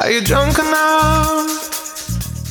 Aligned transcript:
Are 0.00 0.12
you 0.12 0.20
drunk? 0.20 0.56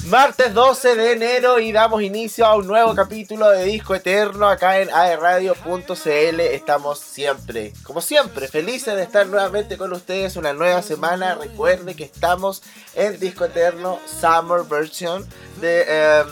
Martes 0.08 0.54
12 0.54 0.96
de 0.96 1.12
enero 1.14 1.60
y 1.60 1.72
damos 1.72 2.02
inicio 2.02 2.46
a 2.46 2.56
un 2.56 2.68
nuevo 2.68 2.94
capítulo 2.94 3.50
de 3.52 3.64
Disco 3.64 3.96
Eterno 3.96 4.50
acá 4.50 4.80
en 4.80 4.90
aerradio.cl. 4.90 6.40
Estamos 6.42 7.00
siempre, 7.00 7.72
como 7.84 8.02
siempre, 8.02 8.50
felices 8.50 8.96
de 8.96 9.04
estar 9.04 9.28
nuevamente 9.28 9.78
con 9.78 9.94
ustedes 9.94 10.36
una 10.36 10.52
nueva 10.52 10.82
semana. 10.82 11.36
Recuerde 11.36 11.96
que 11.96 12.04
estamos 12.04 12.64
en 12.96 13.18
Disco 13.18 13.46
Eterno 13.46 14.00
Summer 14.06 14.64
Version 14.64 15.26
de 15.62 15.84
em, 16.20 16.28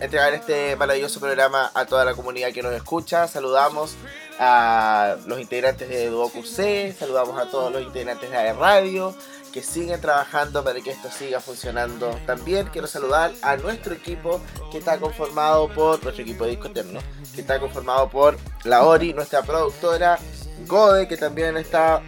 entregar 0.00 0.32
este 0.34 0.76
maravilloso 0.76 1.18
programa 1.18 1.72
a 1.74 1.86
toda 1.86 2.04
la 2.04 2.14
comunidad 2.14 2.52
que 2.52 2.62
nos 2.62 2.72
escucha. 2.72 3.26
Saludamos 3.26 3.96
a 4.38 5.16
los 5.26 5.40
integrantes 5.40 5.88
de 5.88 6.08
Duo 6.08 6.30
QC, 6.30 6.94
saludamos 6.96 7.40
a 7.40 7.50
todos 7.50 7.72
los 7.72 7.82
integrantes 7.82 8.30
de 8.30 8.36
AE 8.36 8.52
Radio 8.52 9.14
que 9.54 9.62
siguen 9.62 10.00
trabajando 10.00 10.64
para 10.64 10.80
que 10.80 10.90
esto 10.90 11.08
siga 11.12 11.38
funcionando. 11.38 12.10
También 12.26 12.66
quiero 12.72 12.88
saludar 12.88 13.30
a 13.40 13.56
nuestro 13.56 13.94
equipo 13.94 14.40
que 14.72 14.78
está 14.78 14.98
conformado 14.98 15.68
por 15.68 16.02
nuestro 16.02 16.24
equipo 16.24 16.42
de 16.42 16.50
disco 16.50 16.66
eterno, 16.66 16.98
que 17.32 17.42
está 17.42 17.60
conformado 17.60 18.10
por 18.10 18.36
la 18.64 18.82
Ori, 18.82 19.14
nuestra 19.14 19.42
productora, 19.42 20.18
Gode, 20.66 21.06
que 21.06 21.16
también 21.16 21.56
está 21.56 22.02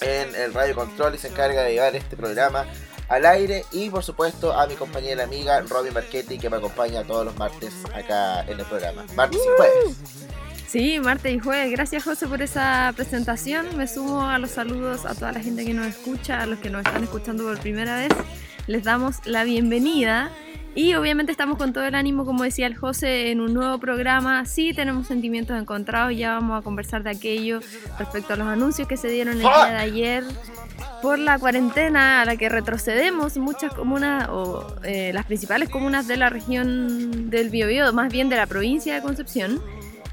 en 0.00 0.34
el 0.34 0.52
radio 0.52 0.74
control 0.74 1.14
y 1.14 1.18
se 1.18 1.28
encarga 1.28 1.62
de 1.62 1.74
llevar 1.74 1.94
este 1.94 2.16
programa 2.16 2.66
al 3.08 3.24
aire 3.24 3.64
y 3.70 3.88
por 3.88 4.02
supuesto 4.02 4.52
a 4.52 4.66
mi 4.66 4.74
compañera 4.74 5.22
amiga 5.22 5.60
Robin 5.60 5.94
Marchetti 5.94 6.38
que 6.38 6.50
me 6.50 6.56
acompaña 6.56 7.04
todos 7.04 7.24
los 7.24 7.36
martes 7.36 7.72
acá 7.94 8.40
en 8.48 8.58
el 8.58 8.66
programa. 8.66 9.06
Martes 9.14 9.40
y 9.40 9.56
jueves. 9.56 10.33
Sí, 10.74 10.98
martes 10.98 11.32
y 11.32 11.38
jueves. 11.38 11.70
Gracias 11.70 12.02
José 12.02 12.26
por 12.26 12.42
esa 12.42 12.92
presentación. 12.96 13.76
Me 13.76 13.86
sumo 13.86 14.28
a 14.28 14.40
los 14.40 14.50
saludos 14.50 15.06
a 15.06 15.14
toda 15.14 15.30
la 15.30 15.38
gente 15.38 15.64
que 15.64 15.72
nos 15.72 15.86
escucha, 15.86 16.42
a 16.42 16.46
los 16.46 16.58
que 16.58 16.68
nos 16.68 16.84
están 16.84 17.04
escuchando 17.04 17.44
por 17.44 17.60
primera 17.60 17.96
vez. 17.96 18.08
Les 18.66 18.82
damos 18.82 19.24
la 19.24 19.44
bienvenida. 19.44 20.32
Y 20.74 20.94
obviamente 20.94 21.30
estamos 21.30 21.58
con 21.58 21.72
todo 21.72 21.84
el 21.84 21.94
ánimo, 21.94 22.24
como 22.24 22.42
decía 22.42 22.66
el 22.66 22.74
José, 22.74 23.30
en 23.30 23.40
un 23.40 23.54
nuevo 23.54 23.78
programa. 23.78 24.44
Sí, 24.46 24.74
tenemos 24.74 25.06
sentimientos 25.06 25.56
encontrados, 25.56 26.16
ya 26.16 26.32
vamos 26.32 26.58
a 26.58 26.62
conversar 26.64 27.04
de 27.04 27.10
aquello 27.10 27.60
respecto 27.96 28.32
a 28.32 28.36
los 28.36 28.48
anuncios 28.48 28.88
que 28.88 28.96
se 28.96 29.06
dieron 29.06 29.34
el 29.34 29.42
día 29.42 29.66
de 29.66 29.76
ayer 29.76 30.24
por 31.00 31.20
la 31.20 31.38
cuarentena 31.38 32.22
a 32.22 32.24
la 32.24 32.36
que 32.36 32.48
retrocedemos 32.48 33.36
muchas 33.36 33.72
comunas 33.72 34.28
o 34.28 34.74
eh, 34.82 35.12
las 35.14 35.24
principales 35.26 35.68
comunas 35.68 36.08
de 36.08 36.16
la 36.16 36.30
región 36.30 37.30
del 37.30 37.50
Biobío, 37.50 37.92
más 37.92 38.12
bien 38.12 38.28
de 38.28 38.38
la 38.38 38.46
provincia 38.46 38.92
de 38.92 39.02
Concepción. 39.02 39.62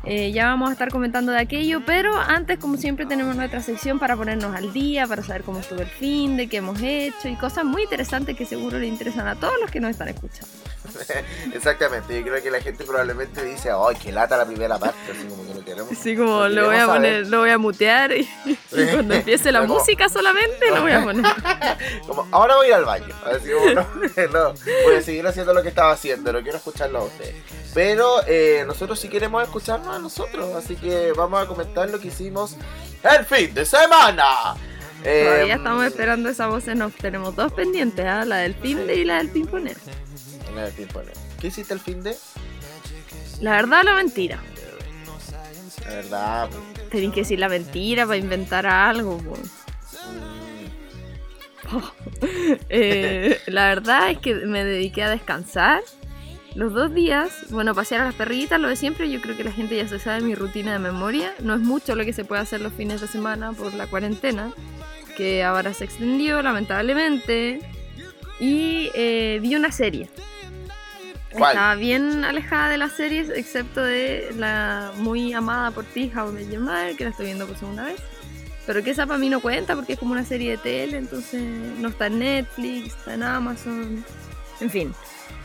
Eh, 0.04 0.32
ya 0.32 0.48
vamos 0.48 0.70
a 0.70 0.74
estar 0.74 0.90
comentando 0.90 1.32
de 1.32 1.40
aquello, 1.40 1.84
pero 1.86 2.20
antes, 2.20 2.58
como 2.58 2.78
siempre, 2.78 3.06
tenemos 3.06 3.36
nuestra 3.36 3.62
sección 3.62 4.00
para 4.00 4.16
ponernos 4.16 4.56
al 4.56 4.74
día, 4.74 5.06
para 5.06 5.22
saber 5.22 5.44
cómo 5.44 5.60
estuvo 5.60 5.82
el 5.82 5.88
fin, 5.88 6.38
de 6.38 6.48
qué 6.48 6.58
hemos 6.58 6.82
hecho 6.82 7.28
y 7.28 7.36
cosas 7.36 7.66
muy 7.66 7.84
interesantes 7.84 8.36
que 8.36 8.46
seguro 8.46 8.80
le 8.80 8.88
interesan 8.88 9.28
a 9.28 9.36
todos 9.36 9.54
los 9.62 9.70
que 9.70 9.80
nos 9.80 9.92
están 9.92 10.08
escuchando. 10.08 10.50
Exactamente, 11.54 12.18
yo 12.18 12.26
creo 12.26 12.42
que 12.42 12.52
la 12.52 12.62
gente 12.62 12.84
probablemente 12.84 13.44
dice, 13.44 13.70
¡ay, 13.72 13.96
qué 14.02 14.12
lata 14.12 14.38
la 14.38 14.46
primera 14.46 14.78
parte! 14.78 15.12
Así 15.12 15.28
como 15.28 15.46
que 15.46 15.54
no 15.54 15.66
queremos. 15.66 15.98
Sí, 15.98 16.16
como 16.16 16.48
lo 16.48 16.66
voy 16.68 16.78
a 16.78 16.88
poner, 16.88 17.28
lo 17.28 17.40
voy 17.40 17.50
a 17.50 17.58
mutear 17.58 18.12
y, 18.12 18.28
cuando 18.92 19.16
empiece 19.16 19.52
la 19.52 19.64
música 19.64 20.10
solamente 20.10 20.70
lo 20.70 20.82
voy 20.82 20.92
a 20.92 21.04
poner. 21.04 21.26
como, 22.08 22.28
ahora 22.32 22.56
voy 22.56 22.68
a 22.68 22.70
ir 22.70 22.76
al 22.76 22.86
baño. 22.86 23.16
Así 23.26 23.52
como, 23.52 23.72
no, 23.72 23.88
no, 24.32 24.54
voy 24.86 24.96
a 24.96 25.02
seguir 25.02 25.26
haciendo 25.28 25.54
lo 25.54 25.62
que 25.62 25.70
estaba 25.70 25.92
haciendo, 25.92 26.32
no 26.32 26.42
quiero 26.42 26.58
escucharlo 26.58 27.00
a 27.00 27.04
ustedes. 27.04 27.36
Pero 27.74 28.22
eh, 28.28 28.64
nosotros 28.68 29.00
sí 29.00 29.08
queremos 29.08 29.44
escucharnos 29.44 29.96
a 29.96 30.00
nosotros, 30.00 30.56
así 30.56 30.76
que 30.76 31.14
vamos 31.16 31.42
a 31.42 31.48
comentar 31.48 31.90
lo 31.90 32.00
que 32.00 32.10
hicimos 32.10 32.56
el 33.04 33.26
fin 33.26 33.54
de 33.54 33.66
semana. 33.66 34.56
Todavía 35.04 35.54
em, 35.54 35.60
estamos 35.60 35.86
esperando 35.86 36.30
esa 36.30 36.48
voz 36.48 36.68
en 36.68 36.82
off. 36.82 36.96
Tenemos 37.00 37.36
dos 37.36 37.52
pendientes, 37.54 38.06
¿ah? 38.06 38.24
la 38.26 38.38
del 38.38 38.54
fin 38.54 38.86
de 38.86 38.96
y 38.96 39.04
la 39.04 39.18
del 39.18 39.32
pimponer. 40.76 41.14
¿Qué 41.40 41.48
hiciste 41.48 41.74
el 41.74 41.80
fin 41.80 42.04
de? 42.04 42.16
La 43.42 43.54
verdad 43.54 43.84
la 43.84 43.96
mentira. 43.96 44.40
La 45.84 45.90
verdad. 45.90 46.50
Tenés 46.90 47.14
que 47.14 47.22
decir 47.22 47.40
la 47.40 47.50
mentira 47.50 48.06
para 48.06 48.18
inventar 48.18 48.66
algo. 48.68 49.18
Mm. 49.18 49.62
Eh, 52.70 53.40
la 53.48 53.68
verdad 53.68 54.12
es 54.12 54.18
que 54.18 54.36
me 54.36 54.64
dediqué 54.64 55.04
a 55.04 55.10
descansar. 55.10 55.82
Los 56.54 56.74
dos 56.74 56.94
días, 56.94 57.32
bueno, 57.50 57.74
pasear 57.74 58.02
a 58.02 58.06
las 58.06 58.14
perritas, 58.14 58.60
lo 58.60 58.68
de 58.68 58.76
siempre, 58.76 59.10
yo 59.10 59.22
creo 59.22 59.38
que 59.38 59.46
la 59.46 59.54
gente 59.54 59.78
ya 59.78 59.88
se 59.88 60.00
sabe 60.00 60.22
mi 60.22 60.36
rutina 60.36 60.74
de 60.74 60.80
memoria. 60.80 61.34
No 61.40 61.56
es 61.56 61.62
mucho 61.62 61.96
lo 61.96 62.04
que 62.04 62.12
se 62.12 62.26
puede 62.26 62.42
hacer 62.42 62.60
los 62.60 62.74
fines 62.74 63.00
de 63.00 63.08
semana 63.08 63.54
por 63.54 63.74
la 63.74 63.88
cuarentena, 63.88 64.54
que 65.16 65.44
ahora 65.44 65.74
se 65.74 65.86
extendió 65.86 66.42
lamentablemente. 66.42 67.62
Y 68.40 68.90
eh, 68.94 69.40
vi 69.42 69.56
una 69.56 69.72
serie 69.72 70.10
estaba 71.32 71.76
bien 71.76 72.24
alejada 72.26 72.70
de 72.70 72.78
las 72.78 72.94
series, 72.94 73.30
excepto 73.30 73.82
de 73.82 74.34
la 74.38 74.92
muy 74.98 75.34
amada 75.34 75.72
por 75.72 75.86
ti, 75.86 76.12
How 76.16 76.30
I 76.30 76.48
Met 76.58 76.98
que 76.98 77.04
la 77.06 77.10
estoy 77.10 77.28
viendo 77.28 77.48
por 77.48 77.58
segunda 77.58 77.84
vez. 77.84 78.02
Pero 78.66 78.84
que 78.84 78.92
esa 78.92 79.08
para 79.08 79.18
mí 79.18 79.30
no 79.30 79.42
cuenta 79.42 79.76
porque 79.76 79.94
es 79.94 80.00
como 80.00 80.12
una 80.12 80.24
serie 80.24 80.52
de 80.52 80.58
tele, 80.58 80.98
entonces 80.98 81.42
no 81.42 81.90
está 81.90 82.08
en 82.08 82.20
Netflix, 82.20 82.96
está 82.96 83.14
en 83.16 83.24
Amazon. 83.24 84.06
En 84.60 84.70
fin. 84.70 84.94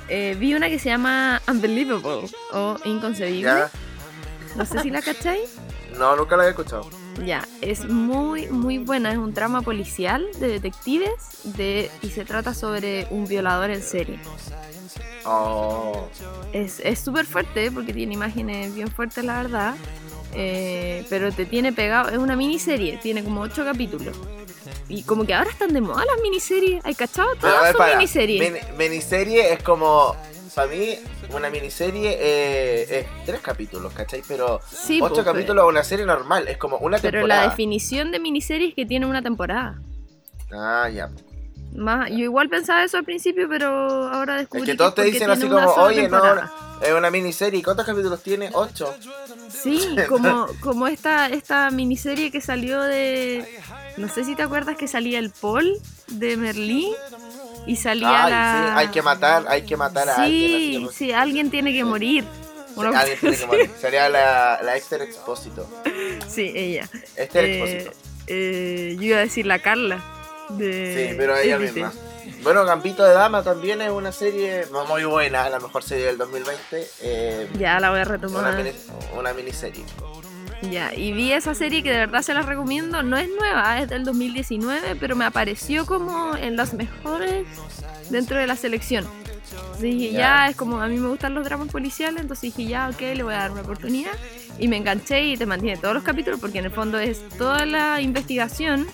Eh, 0.08 0.36
vi 0.38 0.54
una 0.54 0.68
que 0.68 0.78
se 0.78 0.88
llama 0.88 1.40
Unbelievable 1.48 2.28
o 2.52 2.76
Inconcebible. 2.84 3.64
No 4.54 4.64
sé 4.64 4.80
si 4.80 4.90
la 4.90 5.02
cacháis. 5.02 5.56
No, 5.98 6.14
nunca 6.14 6.36
la 6.36 6.46
he 6.46 6.50
escuchado. 6.50 6.88
Ya, 7.24 7.46
es 7.60 7.88
muy, 7.88 8.46
muy 8.48 8.78
buena. 8.78 9.12
Es 9.12 9.18
un 9.18 9.32
drama 9.32 9.62
policial 9.62 10.26
de 10.38 10.48
detectives 10.48 11.40
de, 11.44 11.90
y 12.02 12.10
se 12.10 12.24
trata 12.24 12.54
sobre 12.54 13.06
un 13.10 13.26
violador 13.26 13.70
en 13.70 13.82
serie. 13.82 14.18
Oh. 15.24 16.08
Es 16.52 17.00
súper 17.00 17.26
fuerte 17.26 17.70
porque 17.70 17.92
tiene 17.92 18.14
imágenes 18.14 18.74
bien 18.74 18.88
fuertes, 18.88 19.24
la 19.24 19.42
verdad. 19.42 19.74
Eh, 20.34 21.04
pero 21.08 21.32
te 21.32 21.46
tiene 21.46 21.72
pegado. 21.72 22.10
Es 22.10 22.18
una 22.18 22.36
miniserie, 22.36 22.98
tiene 22.98 23.24
como 23.24 23.40
8 23.40 23.64
capítulos. 23.64 24.16
Y 24.88 25.02
como 25.02 25.24
que 25.24 25.34
ahora 25.34 25.50
están 25.50 25.72
de 25.72 25.80
moda 25.80 26.04
las 26.04 26.22
miniseries. 26.22 26.84
¿Hay 26.84 26.94
cachado? 26.94 27.34
Todas 27.36 27.74
son 27.74 27.88
miniseries. 27.90 28.76
miniserie 28.76 29.52
es 29.52 29.62
como. 29.62 30.14
Para 30.56 30.68
mí, 30.68 30.98
una 31.34 31.50
miniserie 31.50 32.16
eh, 32.18 33.00
es 33.00 33.26
tres 33.26 33.40
capítulos, 33.42 33.92
¿cachai? 33.92 34.22
Pero 34.26 34.62
sí, 34.66 35.00
ocho 35.02 35.22
capítulos 35.22 35.66
es 35.66 35.68
una 35.68 35.84
serie 35.84 36.06
normal, 36.06 36.48
es 36.48 36.56
como 36.56 36.78
una 36.78 36.98
temporada. 36.98 37.10
Pero 37.10 37.26
la 37.26 37.42
definición 37.42 38.10
de 38.10 38.20
miniserie 38.20 38.68
es 38.68 38.74
que 38.74 38.86
tiene 38.86 39.04
una 39.04 39.20
temporada. 39.20 39.78
Ah, 40.50 40.88
ya. 40.88 41.10
Más, 41.74 42.08
yo 42.08 42.20
igual 42.20 42.48
pensaba 42.48 42.82
eso 42.84 42.96
al 42.96 43.04
principio, 43.04 43.50
pero 43.50 43.68
ahora 44.08 44.38
descubrí 44.38 44.62
es 44.62 44.70
que 44.70 44.76
todos 44.78 44.94
te 44.94 45.02
dicen 45.02 45.28
así 45.28 45.46
como, 45.46 45.74
oye, 45.74 46.08
no, 46.08 46.22
es 46.80 46.92
una 46.96 47.10
miniserie. 47.10 47.62
¿Cuántos 47.62 47.84
capítulos 47.84 48.22
tiene? 48.22 48.48
Ocho. 48.54 48.94
Sí, 49.50 49.94
como, 50.08 50.46
como 50.60 50.86
esta, 50.86 51.26
esta 51.26 51.70
miniserie 51.70 52.30
que 52.30 52.40
salió 52.40 52.80
de... 52.80 53.46
No 53.98 54.08
sé 54.08 54.24
si 54.24 54.34
te 54.34 54.42
acuerdas 54.42 54.78
que 54.78 54.88
salía 54.88 55.18
el 55.18 55.28
Paul 55.28 55.70
de 56.08 56.38
Merlí 56.38 56.94
y 57.66 57.76
salía 57.76 58.28
la... 58.28 58.72
Sí, 58.74 58.80
hay 58.80 58.88
que 58.88 59.02
matar, 59.02 59.44
hay 59.48 59.62
que 59.62 59.76
matar 59.76 60.08
a 60.08 60.22
alguien. 60.22 60.88
Sí, 60.88 60.94
sí, 60.94 61.12
alguien 61.12 61.50
tiene 61.50 61.72
que 61.72 61.84
morir. 61.84 62.24
alguien 62.76 63.18
tiene 63.18 63.36
que 63.36 63.46
morir. 63.46 63.70
Sería 63.80 64.08
la, 64.08 64.60
la 64.62 64.76
Esther 64.76 65.02
Expósito. 65.02 65.68
Sí, 66.28 66.52
ella. 66.54 66.88
Esther 67.16 67.44
eh, 67.44 67.58
Expósito. 67.58 68.06
Eh, 68.26 68.96
yo 68.96 69.02
iba 69.02 69.18
a 69.18 69.20
decir 69.20 69.46
la 69.46 69.60
Carla 69.60 70.02
sí, 70.48 71.14
pero 71.16 71.36
ella 71.36 71.58
misma. 71.58 71.92
Bueno, 72.42 72.64
Gambito 72.64 73.04
de 73.04 73.12
Dama 73.12 73.42
también 73.42 73.80
es 73.80 73.90
una 73.90 74.12
serie 74.12 74.66
muy 74.88 75.04
buena, 75.04 75.48
la 75.48 75.58
mejor 75.58 75.82
serie 75.82 76.06
del 76.06 76.18
2020. 76.18 76.88
Eh, 77.02 77.48
ya 77.58 77.80
la 77.80 77.90
voy 77.90 78.00
a 78.00 78.04
retomar. 78.04 78.64
Una, 79.16 79.32
miniserie. 79.32 79.84
Ya, 80.62 80.94
y 80.94 81.12
vi 81.12 81.32
esa 81.32 81.54
serie 81.54 81.82
que 81.82 81.90
de 81.90 81.98
verdad 81.98 82.22
se 82.22 82.34
la 82.34 82.42
recomiendo. 82.42 83.02
No 83.02 83.16
es 83.16 83.28
nueva, 83.28 83.80
es 83.80 83.88
del 83.88 84.04
2019, 84.04 84.96
pero 84.98 85.16
me 85.16 85.24
apareció 85.24 85.86
como 85.86 86.36
en 86.36 86.56
las 86.56 86.74
mejores 86.74 87.46
dentro 88.10 88.38
de 88.38 88.46
la 88.46 88.56
selección. 88.56 89.06
dije, 89.80 90.12
ya. 90.12 90.48
es 90.48 90.56
como 90.56 90.80
a 90.80 90.88
mí 90.88 90.98
me 90.98 91.08
gustan 91.08 91.34
los 91.34 91.44
dramas 91.44 91.68
policiales, 91.68 92.22
entonces 92.22 92.54
dije, 92.54 92.70
ya, 92.70 92.88
ok, 92.88 93.00
le 93.00 93.22
voy 93.22 93.34
a 93.34 93.38
dar 93.38 93.52
una 93.52 93.62
oportunidad. 93.62 94.12
Y 94.58 94.68
me 94.68 94.78
enganché 94.78 95.22
y 95.22 95.36
te 95.36 95.44
mantiene 95.44 95.78
todos 95.78 95.94
los 95.94 96.02
capítulos 96.02 96.40
porque 96.40 96.58
en 96.58 96.64
el 96.64 96.70
fondo 96.70 96.98
es 96.98 97.28
toda 97.36 97.66
la 97.66 98.00
investigación 98.00 98.86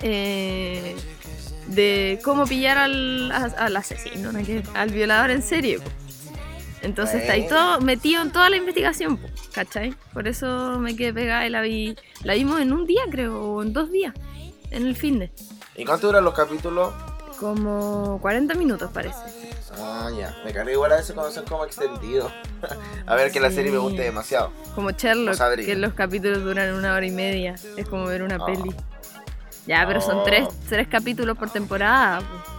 eh, 0.00 0.96
de 1.68 2.18
cómo 2.24 2.46
pillar 2.46 2.78
al, 2.78 3.30
asesino, 3.76 4.32
al 4.74 4.90
violador 4.90 5.30
en 5.30 5.42
serio. 5.42 5.80
Entonces 6.82 7.22
está 7.22 7.32
ahí 7.34 7.48
todo 7.48 7.80
metido 7.80 8.22
en 8.22 8.30
toda 8.30 8.48
la 8.50 8.56
investigación, 8.56 9.18
¿cachai? 9.52 9.94
Por 10.12 10.28
eso 10.28 10.78
me 10.78 10.94
quedé 10.96 11.12
pegada 11.12 11.46
y 11.46 11.50
la 11.50 11.60
vi. 11.60 11.96
La 12.22 12.34
vimos 12.34 12.60
en 12.60 12.72
un 12.72 12.86
día, 12.86 13.02
creo, 13.10 13.42
o 13.42 13.62
en 13.62 13.72
dos 13.72 13.90
días, 13.90 14.14
en 14.70 14.86
el 14.86 14.94
fin 14.96 15.18
de. 15.18 15.30
¿Y 15.76 15.84
cuánto 15.84 16.06
duran 16.08 16.24
los 16.24 16.34
capítulos? 16.34 16.92
Como 17.38 18.18
40 18.20 18.54
minutos, 18.54 18.90
parece. 18.92 19.18
Ah, 19.80 20.10
ya. 20.16 20.34
Me 20.44 20.52
cargué 20.52 20.72
igual 20.72 20.92
a 20.92 20.96
veces 20.96 21.12
cuando 21.14 21.32
son 21.32 21.44
como 21.44 21.64
extendidos. 21.64 22.32
a 23.06 23.14
ver 23.14 23.30
que 23.30 23.38
la 23.40 23.50
serie 23.50 23.70
me 23.70 23.78
guste 23.78 24.02
demasiado. 24.02 24.52
Como 24.74 24.90
Sherlock, 24.90 25.36
que 25.56 25.76
los 25.76 25.94
capítulos 25.94 26.42
duran 26.42 26.74
una 26.74 26.94
hora 26.94 27.06
y 27.06 27.10
media. 27.10 27.54
Es 27.76 27.88
como 27.88 28.06
ver 28.06 28.22
una 28.22 28.36
ah. 28.40 28.46
peli. 28.46 28.74
Ya, 29.66 29.84
pero 29.86 30.00
son 30.00 30.18
No. 30.18 30.22
tres, 30.24 30.48
tres 30.68 30.88
capítulos 30.88 31.36
por 31.36 31.50
temporada. 31.50 32.20
pues. 32.20 32.57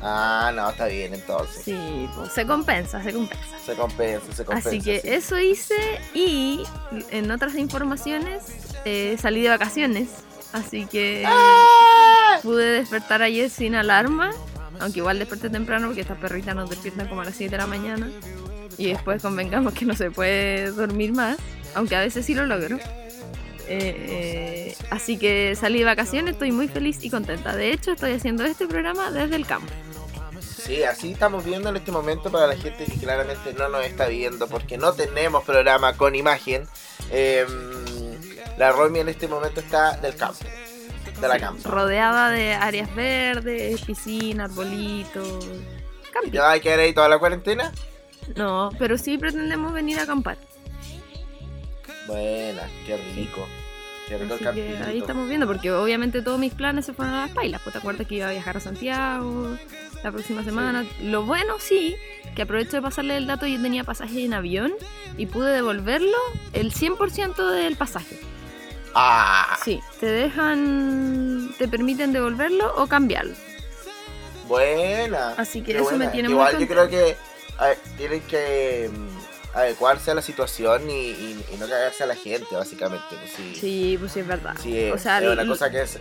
Ah, 0.00 0.52
no, 0.54 0.70
está 0.70 0.86
bien 0.86 1.14
entonces. 1.14 1.62
Sí, 1.64 2.08
pues, 2.14 2.32
se 2.32 2.46
compensa, 2.46 3.02
se 3.02 3.12
compensa. 3.12 3.44
Se 3.64 3.74
compensa, 3.74 4.32
se 4.32 4.44
compensa. 4.44 4.68
Así 4.68 4.80
que 4.80 5.00
sí. 5.00 5.08
eso 5.08 5.38
hice 5.38 5.74
y 6.12 6.62
en 7.10 7.30
otras 7.30 7.54
informaciones 7.54 8.42
eh, 8.84 9.16
salí 9.20 9.42
de 9.42 9.48
vacaciones. 9.48 10.08
Así 10.52 10.86
que 10.86 11.24
¡Ah! 11.26 12.38
pude 12.42 12.64
despertar 12.80 13.22
ayer 13.22 13.50
sin 13.50 13.74
alarma. 13.74 14.30
Aunque 14.80 14.98
igual 14.98 15.18
desperté 15.18 15.50
temprano 15.50 15.86
porque 15.86 16.00
estas 16.02 16.18
perritas 16.18 16.54
nos 16.54 16.68
despiertan 16.68 17.08
como 17.08 17.20
a 17.22 17.24
las 17.24 17.36
7 17.36 17.50
de 17.50 17.58
la 17.58 17.66
mañana. 17.66 18.10
Y 18.76 18.88
después 18.88 19.22
convengamos 19.22 19.72
que 19.72 19.84
no 19.84 19.94
se 19.94 20.10
puede 20.10 20.70
dormir 20.70 21.12
más. 21.12 21.38
Aunque 21.74 21.96
a 21.96 22.00
veces 22.00 22.26
sí 22.26 22.34
lo 22.34 22.46
logro. 22.46 22.78
Eh, 23.68 24.74
eh, 24.76 24.76
así 24.90 25.18
que 25.18 25.54
salí 25.56 25.78
de 25.80 25.84
vacaciones, 25.84 26.34
estoy 26.34 26.52
muy 26.52 26.68
feliz 26.68 26.98
y 27.02 27.10
contenta. 27.10 27.54
De 27.56 27.72
hecho, 27.72 27.92
estoy 27.92 28.12
haciendo 28.12 28.44
este 28.44 28.66
programa 28.66 29.10
desde 29.10 29.36
el 29.36 29.46
campo. 29.46 29.72
Sí, 30.40 30.82
así 30.82 31.12
estamos 31.12 31.44
viendo 31.44 31.68
en 31.68 31.76
este 31.76 31.92
momento 31.92 32.30
para 32.30 32.46
la 32.46 32.56
gente 32.56 32.86
que 32.86 32.98
claramente 32.98 33.52
no 33.52 33.68
nos 33.68 33.84
está 33.84 34.06
viendo 34.06 34.48
porque 34.48 34.78
no 34.78 34.92
tenemos 34.92 35.44
programa 35.44 35.94
con 35.94 36.14
imagen. 36.14 36.66
Eh, 37.10 37.46
la 38.56 38.72
Romy 38.72 39.00
en 39.00 39.08
este 39.08 39.28
momento 39.28 39.60
está 39.60 39.96
del 39.98 40.16
campo, 40.16 40.44
de 41.20 41.28
la 41.28 41.38
campo. 41.38 41.68
Rodeada 41.68 42.30
de 42.30 42.54
áreas 42.54 42.94
verdes, 42.94 43.80
piscina, 43.82 44.44
arbolitos. 44.44 45.46
¿Ya 46.30 46.42
va 46.42 46.52
a 46.52 46.60
quedar 46.60 46.78
ahí 46.78 46.94
toda 46.94 47.08
la 47.08 47.18
cuarentena? 47.18 47.72
No, 48.36 48.70
pero 48.78 48.96
sí 48.96 49.18
pretendemos 49.18 49.72
venir 49.72 49.98
a 49.98 50.04
acampar. 50.04 50.38
Buena, 52.06 52.68
qué 52.86 52.96
rico. 53.14 53.46
Qué 54.08 54.18
rico 54.18 54.34
el 54.34 54.46
Así 54.46 54.60
que 54.60 54.76
ahí 54.84 54.98
estamos 54.98 55.28
viendo, 55.28 55.46
porque 55.46 55.72
obviamente 55.72 56.20
todos 56.20 56.38
mis 56.38 56.52
planes 56.52 56.84
se 56.84 56.92
fueron 56.92 57.14
a 57.14 57.26
las 57.26 57.30
pailas. 57.30 57.60
Pues 57.62 57.72
te 57.72 57.78
acuerdas 57.78 58.06
que 58.06 58.16
iba 58.16 58.28
a 58.28 58.32
viajar 58.32 58.56
a 58.58 58.60
Santiago 58.60 59.56
la 60.02 60.12
próxima 60.12 60.44
semana. 60.44 60.84
Lo 61.00 61.22
bueno 61.24 61.54
sí, 61.58 61.96
que 62.34 62.42
aprovecho 62.42 62.76
de 62.76 62.82
pasarle 62.82 63.16
el 63.16 63.26
dato, 63.26 63.46
yo 63.46 63.60
tenía 63.60 63.84
pasaje 63.84 64.24
en 64.24 64.34
avión 64.34 64.72
y 65.16 65.26
pude 65.26 65.52
devolverlo 65.52 66.18
el 66.52 66.72
100% 66.72 67.50
del 67.50 67.76
pasaje. 67.76 68.18
Ah, 68.94 69.56
Sí, 69.64 69.80
te 69.98 70.06
dejan, 70.06 71.54
te 71.58 71.66
permiten 71.66 72.12
devolverlo 72.12 72.74
o 72.76 72.86
cambiarlo. 72.86 73.34
buena. 74.46 75.30
Así 75.38 75.62
que 75.62 75.78
eso 75.78 75.96
me 75.96 76.08
tiene 76.08 76.28
muy 76.28 76.34
Igual 76.36 76.58
yo 76.58 76.68
creo 76.68 76.88
que 76.88 77.16
a 77.58 77.68
ver, 77.68 77.78
tienen 77.96 78.20
que 78.22 78.90
mm, 78.92 79.13
adecuarse 79.54 80.10
a 80.10 80.14
la 80.14 80.22
situación 80.22 80.90
y, 80.90 80.92
y- 81.10 81.44
y 81.52 81.56
no 81.58 81.66
cagarse 81.68 82.02
a 82.04 82.06
la 82.06 82.16
gente, 82.16 82.46
básicamente. 82.54 83.04
Pues 83.10 83.30
sí, 83.36 83.54
Sí, 83.60 83.96
pues 83.98 84.12
sí, 84.12 84.20
es 84.20 84.26
verdad. 84.26 84.54
Sí, 84.60 84.90
o 84.90 84.98
sea, 84.98 85.20
es 85.22 85.28
una 85.28 85.46
cosa 85.46 85.70
que 85.70 85.82
es- 85.82 85.98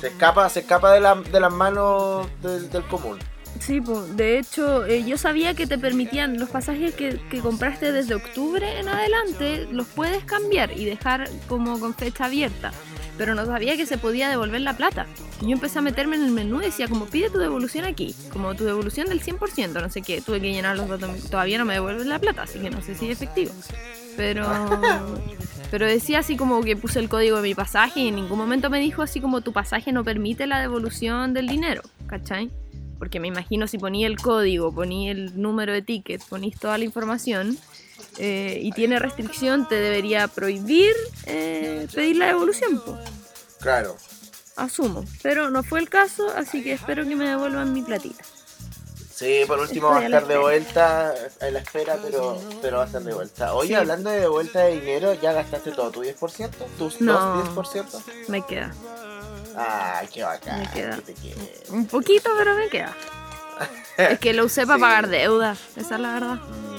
se 0.00 0.06
escapa, 0.08 0.48
se 0.48 0.60
escapa 0.60 0.92
de, 0.92 1.00
la- 1.00 1.14
de 1.16 1.40
las 1.40 1.52
manos 1.52 2.26
del, 2.42 2.68
del 2.70 2.82
común. 2.84 3.18
Sí, 3.60 3.80
pues, 3.80 4.16
de 4.16 4.38
hecho, 4.38 4.84
eh, 4.86 5.02
yo 5.04 5.18
sabía 5.18 5.54
que 5.54 5.66
te 5.66 5.78
permitían 5.78 6.38
los 6.38 6.48
pasajes 6.50 6.94
que, 6.94 7.18
que 7.30 7.40
compraste 7.40 7.90
desde 7.90 8.14
octubre 8.14 8.78
en 8.78 8.88
adelante, 8.88 9.66
los 9.72 9.86
puedes 9.88 10.22
cambiar 10.24 10.70
y 10.72 10.84
dejar 10.84 11.28
como 11.48 11.80
con 11.80 11.94
fecha 11.94 12.26
abierta. 12.26 12.72
Pero 13.18 13.34
no 13.34 13.44
sabía 13.44 13.76
que 13.76 13.84
se 13.84 13.98
podía 13.98 14.28
devolver 14.28 14.60
la 14.60 14.76
plata. 14.76 15.06
Y 15.42 15.46
yo 15.46 15.50
empecé 15.50 15.80
a 15.80 15.82
meterme 15.82 16.16
en 16.16 16.24
el 16.24 16.30
menú 16.30 16.60
y 16.60 16.66
decía, 16.66 16.88
como 16.88 17.06
pide 17.06 17.30
tu 17.30 17.38
devolución 17.38 17.84
aquí, 17.84 18.14
como 18.32 18.54
tu 18.54 18.64
devolución 18.64 19.08
del 19.08 19.20
100%, 19.20 19.80
no 19.80 19.90
sé 19.90 20.02
qué, 20.02 20.20
tuve 20.22 20.40
que 20.40 20.52
llenar 20.52 20.76
los 20.76 20.88
datos, 20.88 21.28
todavía 21.28 21.58
no 21.58 21.64
me 21.64 21.74
devuelven 21.74 22.08
la 22.08 22.18
plata, 22.18 22.42
así 22.42 22.60
que 22.60 22.70
no 22.70 22.80
sé 22.80 22.94
si 22.94 23.10
es 23.10 23.20
efectivo. 23.20 23.52
Pero, 24.16 24.46
pero 25.70 25.86
decía 25.86 26.20
así 26.20 26.36
como 26.36 26.62
que 26.62 26.76
puse 26.76 27.00
el 27.00 27.08
código 27.08 27.36
de 27.36 27.42
mi 27.42 27.54
pasaje 27.54 28.00
y 28.00 28.08
en 28.08 28.16
ningún 28.16 28.38
momento 28.38 28.70
me 28.70 28.80
dijo 28.80 29.02
así 29.02 29.20
como 29.20 29.40
tu 29.40 29.52
pasaje 29.52 29.92
no 29.92 30.04
permite 30.04 30.46
la 30.46 30.60
devolución 30.60 31.34
del 31.34 31.48
dinero, 31.48 31.82
¿cachai? 32.06 32.50
Porque 32.98 33.20
me 33.20 33.28
imagino 33.28 33.66
si 33.66 33.78
ponía 33.78 34.06
el 34.06 34.16
código, 34.18 34.72
ponía 34.72 35.12
el 35.12 35.40
número 35.40 35.72
de 35.72 35.82
ticket, 35.82 36.22
ponís 36.24 36.58
toda 36.58 36.78
la 36.78 36.84
información 36.84 37.56
eh, 38.18 38.58
y 38.62 38.72
tiene 38.72 38.98
restricción, 38.98 39.68
te 39.68 39.74
debería 39.76 40.28
prohibir 40.28 40.94
eh, 41.26 41.86
pedir 41.94 42.16
la 42.16 42.26
devolución, 42.26 42.80
po. 42.80 42.98
Claro. 43.60 43.96
asumo. 44.56 45.04
Pero 45.22 45.50
no 45.50 45.62
fue 45.62 45.78
el 45.80 45.88
caso, 45.88 46.32
así 46.36 46.62
que 46.62 46.72
espero 46.72 47.06
que 47.06 47.14
me 47.16 47.28
devuelvan 47.28 47.72
mi 47.72 47.82
platita. 47.82 48.24
Sí, 49.14 49.42
por 49.48 49.58
último 49.58 49.88
va 49.88 49.96
a 49.96 50.00
a 50.00 50.04
estar 50.04 50.26
de 50.28 50.38
vuelta 50.38 51.12
en 51.40 51.54
la 51.54 51.58
espera, 51.60 51.98
pero, 52.02 52.40
pero 52.62 52.76
va 52.76 52.84
a 52.84 52.86
estar 52.86 53.02
de 53.02 53.12
vuelta. 53.14 53.54
Oye, 53.54 53.68
Sí. 53.70 53.74
hablando 53.74 54.10
de 54.10 54.28
vuelta 54.28 54.60
de 54.60 54.74
dinero, 54.80 55.12
¿ya 55.14 55.32
gastaste 55.32 55.72
todo 55.72 55.90
tu 55.90 56.02
10%? 56.02 56.64
¿Tus 56.78 57.00
No. 57.00 57.12
dos 57.18 57.48
10%? 57.48 58.00
Me 58.28 58.46
queda. 58.46 58.72
Ay, 59.56 60.06
qué 60.12 60.22
bacán. 60.22 60.60
Me 60.60 60.70
queda. 60.70 60.98
te. 60.98 61.14
Un 61.70 61.86
poquito, 61.86 62.30
pero 62.38 62.54
me 62.54 62.68
queda. 62.68 62.96
Es 63.96 64.20
que 64.20 64.32
lo 64.34 64.44
usé 64.44 64.64
para 64.66 64.76
Sí. 64.78 64.82
pagar 64.82 65.08
deudas, 65.08 65.58
esa 65.76 65.96
es 65.96 66.00
la 66.00 66.12
verdad. 66.14 66.34
Mm, 66.36 66.77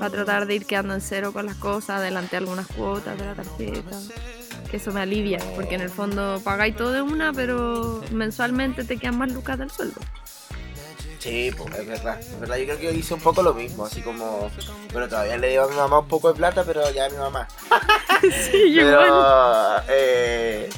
Para 0.00 0.10
tratar 0.10 0.46
de 0.46 0.54
ir 0.54 0.64
quedando 0.64 0.94
en 0.94 1.02
cero 1.02 1.32
con 1.32 1.44
las 1.44 1.56
cosas, 1.56 1.98
adelante 1.98 2.36
algunas 2.36 2.66
cuotas 2.66 3.18
de 3.18 3.24
la 3.26 3.34
tarjeta. 3.34 3.96
Que 4.70 4.78
eso 4.78 4.92
me 4.92 5.00
alivia, 5.00 5.38
porque 5.54 5.74
en 5.74 5.82
el 5.82 5.90
fondo 5.90 6.40
pagáis 6.42 6.74
todo 6.74 6.90
de 6.90 7.02
una, 7.02 7.34
pero 7.34 8.02
mensualmente 8.10 8.84
te 8.84 8.96
quedan 8.96 9.18
más 9.18 9.30
lucas 9.30 9.58
del 9.58 9.70
sueldo. 9.70 10.00
Sí, 11.18 11.50
pues, 11.54 11.78
es 11.78 11.86
verdad. 11.86 12.18
Es 12.18 12.40
verdad, 12.40 12.56
yo 12.56 12.64
creo 12.64 12.78
que 12.78 12.92
hice 12.92 13.12
un 13.12 13.20
poco 13.20 13.42
lo 13.42 13.52
mismo, 13.52 13.84
así 13.84 14.00
como... 14.00 14.50
Bueno, 14.90 15.06
todavía 15.06 15.36
le 15.36 15.50
digo 15.50 15.64
a 15.64 15.68
mi 15.68 15.76
mamá 15.76 15.98
un 15.98 16.08
poco 16.08 16.28
de 16.28 16.34
plata, 16.34 16.64
pero 16.64 16.90
ya 16.92 17.04
a 17.04 17.10
mi 17.10 17.18
mamá. 17.18 17.46
Sí, 18.22 18.74
Pero... 18.76 19.06
igual. 19.06 19.84
Eh, 19.88 20.68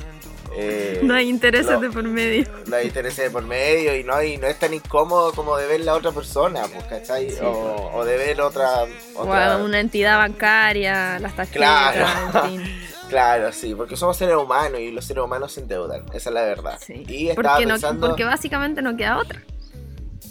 eh, 0.56 1.00
No 1.02 1.14
hay 1.14 1.28
intereses 1.28 1.72
lo- 1.72 1.80
de 1.80 1.90
por 1.90 2.02
medio. 2.04 2.46
no 2.66 2.76
hay 2.76 2.86
intereses 2.86 3.24
de 3.24 3.30
por 3.30 3.42
medio 3.44 3.96
y 3.96 4.04
no, 4.04 4.22
y 4.22 4.36
no 4.36 4.46
es 4.46 4.58
tan 4.58 4.72
incómodo 4.74 5.32
como 5.32 5.56
de 5.56 5.66
ver 5.66 5.80
la 5.80 5.94
otra 5.94 6.12
persona, 6.12 6.62
pues, 6.72 6.84
¿cachai? 6.84 7.30
Sí. 7.30 7.38
o, 7.42 7.90
o 7.94 8.04
de 8.04 8.16
ver 8.16 8.40
otra... 8.40 8.84
O 9.16 9.22
otra... 9.22 9.56
una 9.58 9.80
entidad 9.80 10.18
bancaria, 10.18 11.18
las 11.18 11.34
tarjetas, 11.36 11.92
Claro. 11.94 12.06
en 12.44 12.50
fin. 12.60 12.78
Claro, 13.12 13.52
sí, 13.52 13.74
porque 13.74 13.94
somos 13.94 14.16
seres 14.16 14.36
humanos 14.36 14.80
y 14.80 14.90
los 14.90 15.04
seres 15.04 15.22
humanos 15.22 15.52
se 15.52 15.60
endeudan, 15.60 16.02
esa 16.14 16.30
es 16.30 16.34
la 16.34 16.42
verdad. 16.44 16.78
Sí. 16.80 17.04
Y 17.06 17.28
estaba 17.28 17.50
Porque, 17.56 17.66
no, 17.66 17.74
pensando, 17.74 18.06
porque 18.08 18.24
básicamente 18.24 18.80
no 18.80 18.96
queda 18.96 19.18
otra. 19.18 19.42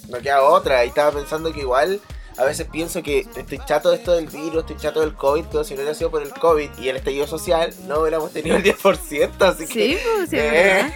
no 0.10 0.18
queda 0.18 0.42
otra, 0.42 0.84
y 0.84 0.88
estaba 0.88 1.12
pensando 1.12 1.54
que 1.54 1.60
igual 1.60 2.00
a 2.38 2.44
veces 2.46 2.68
pienso 2.72 3.04
que 3.04 3.20
estoy 3.36 3.60
chato 3.66 3.90
de 3.92 3.98
esto 3.98 4.14
del 4.14 4.28
virus, 4.28 4.60
estoy 4.62 4.78
chato 4.78 5.02
del 5.02 5.14
COVID, 5.16 5.46
pero 5.52 5.64
si 5.64 5.74
no 5.74 5.82
hubiera 5.82 5.94
sido 5.96 6.12
por 6.12 6.22
el 6.22 6.30
COVID 6.32 6.70
y 6.80 6.90
el 6.90 6.98
estallido 6.98 7.28
social, 7.28 7.74
no 7.88 8.00
hubiéramos 8.02 8.32
tenido 8.32 8.56
el 8.58 8.64
10%, 8.64 9.32
así 9.42 9.68
que... 9.68 9.74
Sí, 9.74 9.98
pues 10.16 10.30
sí, 10.30 10.38
es 10.38 10.44
Eh, 10.54 10.94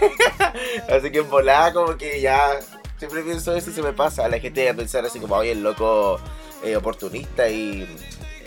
así 0.89 1.11
que 1.11 1.19
en 1.19 1.29
volada 1.29 1.73
como 1.73 1.97
que 1.97 2.21
ya 2.21 2.51
siempre 2.97 3.21
pienso 3.23 3.53
eso 3.55 3.69
y 3.69 3.73
se 3.73 3.81
me 3.81 3.93
pasa 3.93 4.25
a 4.25 4.29
la 4.29 4.39
gente 4.39 4.67
a 4.69 4.73
pensar 4.73 5.05
así 5.05 5.19
como 5.19 5.35
oye 5.35 5.51
el 5.51 5.61
loco 5.63 6.19
eh, 6.63 6.75
oportunista 6.77 7.49
y 7.49 7.87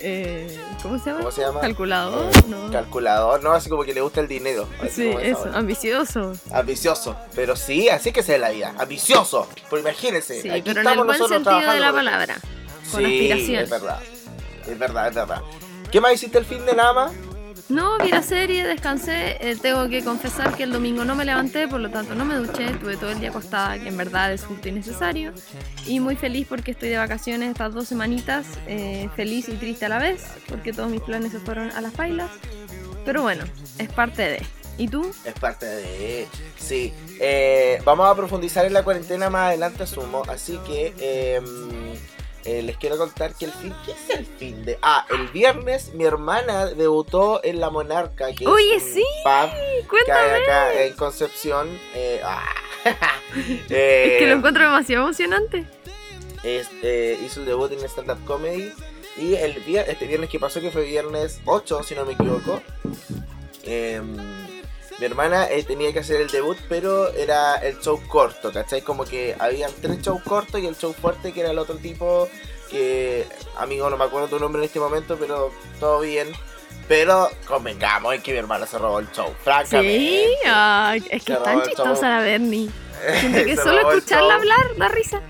Eh, 0.01 0.57
¿Cómo 0.81 0.97
se 0.97 1.05
llama? 1.09 1.19
¿cómo 1.19 1.31
se 1.31 1.41
llama? 1.41 1.59
Calculador, 1.59 2.25
Eh, 2.33 2.41
¿no? 2.47 2.71
calculador 2.71 3.43
no 3.43 3.51
así 3.51 3.69
como 3.69 3.83
que 3.83 3.93
le 3.93 3.99
gusta 4.01 4.21
el 4.21 4.27
dinero 4.29 4.65
Sí, 4.89 5.09
eso, 5.21 5.45
ambicioso. 5.53 6.33
ambicioso 6.51 7.15
pero 7.35 7.55
sí 7.55 7.89
así 7.89 8.11
que 8.13 8.23
se 8.23 8.35
es 8.35 8.41
la 8.41 8.49
vida 8.49 8.73
ambicioso 8.79 9.47
pues 9.69 9.81
imagínense 9.83 10.41
Sí, 10.41 10.49
aquí 10.49 10.61
pero 10.61 10.81
en 10.81 10.87
el 10.87 10.93
estamos 10.93 11.05
buen 11.05 11.19
nosotros 11.19 11.29
sentido 11.43 11.59
de 11.73 11.79
la 11.79 11.91
trabajando. 11.91 11.95
palabra. 12.11 12.37
Con 12.91 12.99
sí 13.03 13.31
aspiración. 13.31 13.63
es 13.63 13.69
verdad 13.69 13.99
es 14.67 14.79
verdad 14.79 15.07
es 15.09 15.15
verdad 15.15 15.41
¿qué 15.91 16.01
más 16.01 16.13
hiciste 16.13 16.37
el 16.37 16.45
fin 16.45 16.65
de 16.65 16.75
nada 16.75 16.93
más? 16.93 17.11
No, 17.67 17.99
vi 17.99 18.09
la 18.09 18.23
serie, 18.23 18.65
descansé. 18.65 19.37
eh, 19.41 19.55
tengo 19.61 19.87
que 19.89 20.03
confesar 20.03 20.55
que 20.57 20.63
el 20.63 20.71
domingo 20.71 21.05
no 21.05 21.13
me 21.13 21.23
levanté, 21.23 21.67
por 21.67 21.79
lo 21.79 21.91
tanto 21.91 22.15
no 22.15 22.25
me 22.25 22.33
duché. 22.33 22.65
Estuve 22.65 22.97
todo 22.97 23.11
el 23.11 23.19
día 23.19 23.29
acostada, 23.29 23.77
que 23.77 23.89
en 23.89 23.97
verdad 23.97 24.33
es 24.33 24.43
justo 24.43 24.69
y 24.69 24.71
necesario. 24.71 25.33
Y 25.85 25.99
muy 25.99 26.15
feliz 26.15 26.47
porque 26.49 26.71
estoy 26.71 26.89
de 26.89 26.97
vacaciones 26.97 27.51
estas 27.51 27.71
dos 27.75 27.87
semanitas. 27.87 28.47
eh, 28.65 29.07
feliz 29.15 29.49
y 29.49 29.53
triste 29.53 29.85
a 29.85 29.89
la 29.89 29.99
vez, 29.99 30.23
porque 30.47 30.73
todos 30.73 30.89
mis 30.89 31.01
planes 31.01 31.31
se 31.31 31.37
fueron 31.39 31.69
a 31.69 31.79
las 31.81 31.95
bailas. 31.95 32.31
Pero 33.05 33.21
bueno, 33.21 33.43
es 33.77 33.89
parte 33.89 34.23
de. 34.23 34.45
¿Y 34.79 34.87
tú? 34.87 35.11
Es 35.25 35.33
parte 35.33 35.65
de... 35.67 36.27
Sí. 36.57 36.91
Eh, 37.19 37.81
vamos 37.85 38.07
a 38.09 38.15
profundizar 38.15 38.65
en 38.65 38.73
la 38.73 38.81
cuarentena 38.83 39.29
más 39.29 39.49
adelante, 39.49 39.83
asumo. 39.83 40.23
Así 40.27 40.57
que 40.65 40.95
eh, 42.49 42.59
eh, 42.59 42.61
les 42.63 42.77
quiero 42.77 42.97
contar 42.97 43.33
que 43.35 43.45
el 43.45 43.51
fin... 43.51 43.73
¿Qué 43.85 43.91
es 43.91 44.09
el 44.17 44.25
fin 44.25 44.63
de...? 44.65 44.77
Ah, 44.81 45.05
el 45.09 45.27
viernes 45.27 45.93
mi 45.93 46.03
hermana 46.05 46.65
debutó 46.67 47.41
en 47.43 47.59
La 47.59 47.69
Monarca, 47.69 48.33
que 48.33 48.47
Oye, 48.47 48.75
es 48.75 48.83
un 48.83 48.93
sí, 48.93 49.03
pub 49.23 49.95
que 50.05 50.11
hay 50.11 50.41
acá 50.41 50.83
en 50.83 50.93
Concepción. 50.93 51.69
Eh, 51.93 52.21
ah, 52.23 52.43
eh, 52.85 52.93
Es 54.15 54.19
que 54.19 54.27
lo 54.27 54.35
encuentro 54.37 54.63
demasiado 54.63 55.03
emocionante. 55.05 55.65
este, 56.43 57.19
hizo 57.25 57.41
el 57.41 57.45
debut 57.45 57.71
en 57.71 57.83
stand-up 57.87 58.23
comedy. 58.25 58.71
Y 59.17 59.35
el 59.35 59.63
vier- 59.65 59.85
este 59.87 60.07
viernes 60.07 60.29
que 60.29 60.39
pasó, 60.39 60.61
que 60.61 60.71
fue 60.71 60.83
viernes 60.85 61.41
8, 61.45 61.83
si 61.83 61.93
no 61.93 62.05
me 62.05 62.13
equivoco, 62.13 62.61
em, 63.63 64.15
mi 64.99 65.05
hermana 65.05 65.49
eh, 65.49 65.63
tenía 65.63 65.93
que 65.93 65.99
hacer 65.99 66.19
el 66.19 66.27
debut, 66.27 66.57
pero 66.67 67.13
era 67.13 67.55
el 67.55 67.79
show 67.79 68.01
corto, 68.07 68.51
¿cachai? 68.51 68.81
Como 68.81 69.05
que 69.05 69.35
habían 69.39 69.71
tres 69.81 70.01
shows 70.01 70.21
cortos 70.23 70.59
y 70.59 70.67
el 70.67 70.77
show 70.77 70.93
fuerte, 70.93 71.31
que 71.31 71.39
era 71.39 71.51
el 71.51 71.59
otro 71.59 71.77
tipo, 71.77 72.27
que, 72.69 73.25
amigo, 73.57 73.89
no 73.89 73.97
me 73.97 74.03
acuerdo 74.03 74.27
tu 74.27 74.39
nombre 74.39 74.61
en 74.61 74.65
este 74.65 74.79
momento, 74.79 75.17
pero 75.17 75.51
todo 75.79 76.01
bien. 76.01 76.27
Pero 76.89 77.29
convengamos 77.47 78.15
en 78.15 78.21
que 78.21 78.33
mi 78.33 78.39
hermana 78.39 78.65
se 78.65 78.77
robó 78.77 78.99
el 78.99 79.09
show, 79.11 79.33
francamente. 79.43 79.99
Sí, 79.99 80.25
es 81.11 81.23
que 81.23 81.33
es 81.33 81.43
tan 81.43 81.63
chistosa 81.63 82.09
la 82.09 82.19
Bernie. 82.21 82.69
Siento 83.19 83.45
que 83.45 83.55
solo 83.55 83.91
escucharla 83.91 84.35
hablar 84.35 84.75
da 84.77 84.89
risa. 84.89 85.21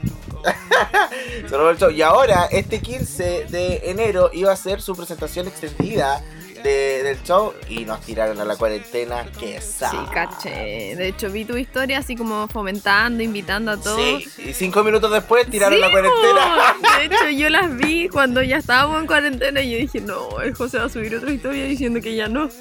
Se 1.49 1.55
robó 1.55 1.69
el 1.69 1.77
show. 1.77 1.91
Y 1.91 2.01
ahora, 2.01 2.47
este 2.49 2.79
15 2.79 3.45
de 3.49 3.81
enero, 3.83 4.31
iba 4.33 4.51
a 4.51 4.55
ser 4.55 4.81
su 4.81 4.95
presentación 4.95 5.47
extendida 5.47 6.23
de- 6.63 7.03
del 7.03 7.23
show 7.23 7.53
y 7.67 7.85
nos 7.85 8.01
tiraron 8.01 8.39
a 8.39 8.45
la 8.45 8.55
cuarentena. 8.55 9.25
Que 9.39 9.59
Sí, 9.61 9.73
sa- 9.79 10.09
caché. 10.13 10.95
De 10.95 11.07
hecho, 11.07 11.29
vi 11.29 11.45
tu 11.45 11.57
historia 11.57 11.99
así 11.99 12.15
como 12.15 12.47
fomentando, 12.47 13.23
invitando 13.23 13.71
a 13.71 13.77
todos. 13.77 13.97
Sí, 13.99 14.49
y 14.49 14.53
cinco 14.53 14.83
minutos 14.83 15.11
después 15.11 15.49
tiraron 15.49 15.75
Sí, 15.75 15.81
la 15.81 15.91
cuarentena. 15.91 16.75
De 16.99 17.05
hecho, 17.05 17.29
yo 17.29 17.49
las 17.49 17.75
vi 17.77 18.09
cuando 18.09 18.41
ya 18.43 18.57
estábamos 18.57 18.99
en 19.01 19.07
cuarentena 19.07 19.61
y 19.61 19.71
yo 19.71 19.77
dije, 19.77 20.01
no, 20.01 20.39
el 20.41 20.53
José 20.53 20.77
va 20.79 20.85
a 20.85 20.89
subir 20.89 21.15
otra 21.15 21.31
historia 21.31 21.63
diciendo 21.65 22.01
que 22.01 22.15
ya 22.15 22.27
no. 22.27 22.49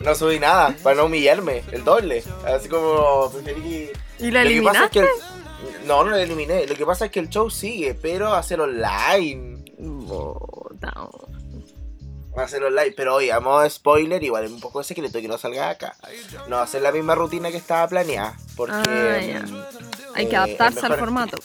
No 0.00 0.14
subí 0.14 0.38
nada 0.40 0.74
para 0.82 0.96
no 0.96 1.04
humillarme, 1.04 1.62
el 1.72 1.84
doble. 1.84 2.22
Así 2.46 2.70
como 2.70 3.30
preferí. 3.30 3.90
¿Y 4.18 4.30
la 4.30 4.44
Lo 4.44 4.48
que 4.50 4.62
pasa 4.62 4.86
es 4.86 4.90
eliminaste? 4.90 4.90
que 4.90 5.00
el- 5.00 5.86
No, 5.86 6.04
no 6.04 6.10
la 6.12 6.22
eliminé. 6.22 6.66
Lo 6.66 6.74
que 6.74 6.86
pasa 6.86 7.04
es 7.04 7.10
que 7.10 7.20
el 7.20 7.28
show 7.28 7.50
sigue, 7.50 7.92
pero 7.94 8.32
hacer 8.32 8.62
online. 8.62 9.58
Bota. 9.78 10.94
Va 12.36 12.44
a 12.44 12.48
ser 12.48 12.62
online, 12.62 12.92
pero 12.96 13.16
oye, 13.16 13.32
a 13.32 13.40
modo 13.40 13.60
de 13.62 13.70
spoiler, 13.70 14.22
igual 14.22 14.44
es 14.44 14.52
un 14.52 14.60
poco 14.60 14.78
de 14.78 14.84
secreto 14.84 15.20
que 15.20 15.26
no 15.28 15.36
salga 15.36 15.68
acá. 15.70 15.96
No 16.48 16.56
va 16.56 16.62
a 16.62 16.66
ser 16.66 16.80
la 16.82 16.92
misma 16.92 17.14
rutina 17.16 17.50
que 17.50 17.56
estaba 17.56 17.88
planeada. 17.88 18.36
Porque 18.56 18.72
Ah, 18.76 19.42
mm, 19.46 19.62
Hay 20.14 20.26
que 20.28 20.34
eh, 20.34 20.38
adaptarse 20.38 20.86
al 20.86 20.96
formato. 20.98 21.36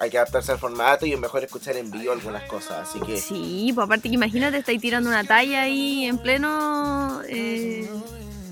Hay 0.00 0.10
que 0.10 0.18
adaptarse 0.18 0.50
al 0.52 0.58
formato 0.58 1.06
y 1.06 1.12
es 1.12 1.18
mejor 1.20 1.44
escuchar 1.44 1.76
en 1.76 1.90
vivo 1.92 2.12
algunas 2.12 2.42
cosas. 2.44 2.88
Así 2.88 2.98
que 3.00 3.18
Sí, 3.20 3.70
pues 3.74 3.84
aparte 3.84 4.08
que 4.08 4.14
imagínate, 4.16 4.58
estáis 4.58 4.80
tirando 4.80 5.08
una 5.10 5.22
talla 5.24 5.62
ahí 5.62 6.06
en 6.06 6.18
pleno. 6.18 7.22
eh, 7.28 7.88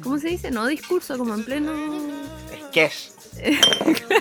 ¿Cómo 0.02 0.18
se 0.18 0.28
dice? 0.28 0.50
No 0.52 0.66
discurso, 0.66 1.18
como 1.18 1.35
en 1.35 1.44
pleno. 1.44 1.73
sketch. 2.70 3.11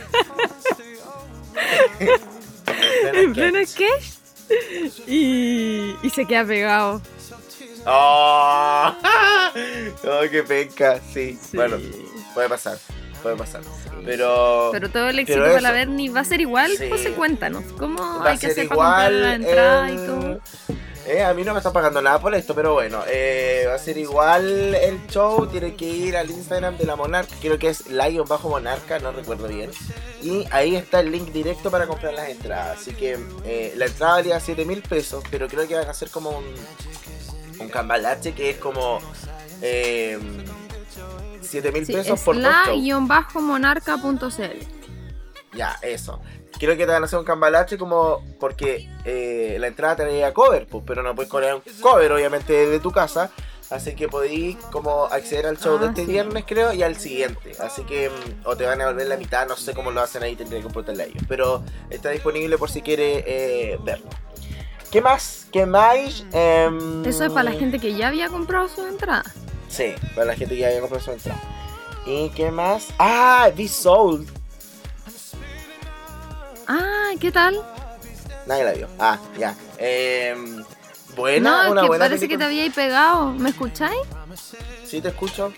En 3.13 3.33
pleno 3.33 3.59
sketch. 3.65 4.05
Y, 5.07 5.95
y 6.01 6.09
se 6.09 6.25
queda 6.25 6.45
pegado. 6.45 7.01
¡Oh! 7.86 8.93
¡Oh, 10.03 10.21
qué 10.29 10.43
penca! 10.43 11.00
Sí. 11.13 11.38
Sí. 11.41 11.57
Bueno, 11.57 11.77
puede 12.33 12.50
pasar. 12.50 12.77
Puede 13.24 13.36
pasar. 13.36 13.62
Pero. 14.05 14.69
Pero 14.71 14.89
todo 14.89 15.09
el 15.09 15.19
éxito 15.19 15.39
para 15.41 15.62
la. 15.62 15.71
Bernie 15.71 16.09
va 16.09 16.21
a 16.21 16.25
ser 16.25 16.39
igual, 16.41 16.71
Sí. 16.77 16.89
José, 16.89 17.12
cuéntanos. 17.12 17.63
¿Cómo 17.77 18.19
va 18.19 18.31
hay 18.31 18.38
que 18.38 18.48
ser 18.48 18.51
hacer 18.51 18.69
para 18.69 19.09
la 19.09 19.36
entrada 19.36 19.89
y 19.91 19.95
el- 19.95 20.05
todo? 20.05 20.39
Eh, 21.05 21.24
a 21.24 21.33
mí 21.33 21.43
no 21.43 21.53
me 21.53 21.59
están 21.59 21.74
pagando 21.74 22.01
nada 22.03 22.19
por 22.21 22.36
esto, 22.36 22.53
pero 22.53 22.74
bueno, 22.74 23.01
eh, 23.07 23.65
va 23.67 23.74
a 23.74 23.79
ser 23.79 23.98
igual 23.98 24.75
el 24.75 25.07
show. 25.07 25.48
Tiene 25.48 25.74
que 25.75 25.86
ir 25.86 26.15
al 26.15 26.29
Instagram 26.29 26.77
de 26.77 26.86
la 26.86 26.95
Monarca, 26.95 27.33
creo 27.41 27.57
que 27.57 27.69
es 27.69 27.88
Lion-Monarca, 27.89 29.00
no 29.00 29.12
recuerdo 29.12 29.48
bien. 29.48 29.71
Y 30.21 30.45
ahí 30.51 30.75
está 30.75 31.00
el 31.00 31.12
link 31.12 31.29
directo 31.31 31.71
para 31.71 31.88
comprar 31.88 32.13
las 32.13 32.29
entradas. 32.29 32.77
Así 32.79 32.93
que 32.93 33.17
eh, 33.43 33.74
la 33.75 33.88
entrada 33.88 34.13
valía 34.15 34.39
7 34.39 34.65
mil 34.65 34.83
pesos, 34.83 35.24
pero 35.31 35.48
creo 35.48 35.67
que 35.67 35.74
van 35.75 35.88
a 35.88 35.91
hacer 35.91 36.09
como 36.12 36.29
un, 36.29 36.45
un 37.59 37.69
cambalache 37.69 38.33
que 38.33 38.49
es 38.51 38.57
como 38.57 38.99
eh, 39.61 40.17
7 41.41 41.71
mil 41.71 41.85
Sí, 41.85 41.93
pesos 41.93 42.19
es 42.19 42.25
por 42.25 42.35
la-monarca.cl. 42.35 44.65
Ya, 45.55 45.77
eso. 45.81 46.19
Creo 46.59 46.75
que 46.77 46.85
te 46.85 46.91
van 46.91 47.01
a 47.03 47.05
hacer 47.05 47.19
un 47.19 47.25
cambalache 47.25 47.77
como 47.77 48.23
porque 48.39 48.89
eh, 49.05 49.55
la 49.59 49.67
entrada 49.67 49.95
traía 49.97 50.33
cover, 50.33 50.67
pues, 50.67 50.83
pero 50.85 51.01
no 51.03 51.15
puedes 51.15 51.31
poner 51.31 51.53
un 51.55 51.61
cover 51.81 52.11
obviamente 52.11 52.67
de 52.67 52.79
tu 52.79 52.91
casa. 52.91 53.31
Así 53.69 53.93
que 53.95 54.07
podéis 54.07 54.55
como 54.71 55.05
acceder 55.05 55.45
al 55.45 55.59
show 55.59 55.77
de 55.77 55.85
Ah, 55.85 55.89
este 55.89 56.05
sí. 56.05 56.11
viernes 56.11 56.43
creo 56.47 56.73
y 56.73 56.81
al 56.81 56.95
siguiente. 56.97 57.51
Así 57.59 57.83
que 57.83 58.09
mm, 58.09 58.47
o 58.47 58.55
te 58.57 58.65
van 58.65 58.81
a 58.81 58.87
volver 58.87 59.05
la 59.07 59.15
mitad, 59.15 59.47
no 59.47 59.55
sé 59.55 59.75
cómo 59.75 59.91
lo 59.91 60.01
hacen 60.01 60.23
ahí, 60.23 60.35
tendría 60.35 60.59
que 60.59 60.65
preguntarle 60.67 61.03
a 61.03 61.05
ellos. 61.05 61.21
Pero 61.27 61.63
está 61.91 62.09
disponible 62.09 62.57
por 62.57 62.71
si 62.71 62.81
quiere 62.81 63.23
eh, 63.27 63.77
verlo. 63.83 64.09
¿Qué 64.91 65.01
más? 65.01 65.46
¿Qué 65.51 65.65
más? 65.65 66.25
Em, 66.31 67.05
Eso 67.05 67.24
es 67.25 67.31
para 67.31 67.43
la 67.43 67.51
gente 67.51 67.79
que 67.79 67.93
ya 67.96 68.08
había 68.08 68.29
comprado 68.29 68.67
su 68.69 68.86
entrada. 68.86 69.24
Sí, 69.69 69.93
para 70.15 70.25
la 70.27 70.36
gente 70.36 70.55
que 70.55 70.62
ya 70.62 70.67
había 70.67 70.79
comprado 70.81 71.03
su 71.03 71.12
entrada. 71.12 71.39
¿Y 72.05 72.29
qué 72.29 72.50
más? 72.50 72.88
Ah, 72.98 73.50
Be 73.55 73.67
Sold. 73.67 74.27
Ah, 76.67 77.12
¿qué 77.19 77.31
tal? 77.31 77.60
Nadie 78.48 78.63
la 78.63 78.74
vio. 78.74 78.88
Ah, 79.00 79.19
ya. 79.38 79.55
Em, 79.77 80.63
buena, 81.15 81.65
no, 81.65 81.72
una 81.72 81.81
que 81.81 81.88
buena 81.88 82.05
parece 82.05 82.27
que 82.27 82.38
te 82.38 82.43
habíais 82.46 82.74
pegado. 82.74 83.31
¿Me 83.34 83.50
escucháis? 83.50 84.00
Sí, 84.86 85.01
te 85.01 85.10
escucho. 85.10 85.53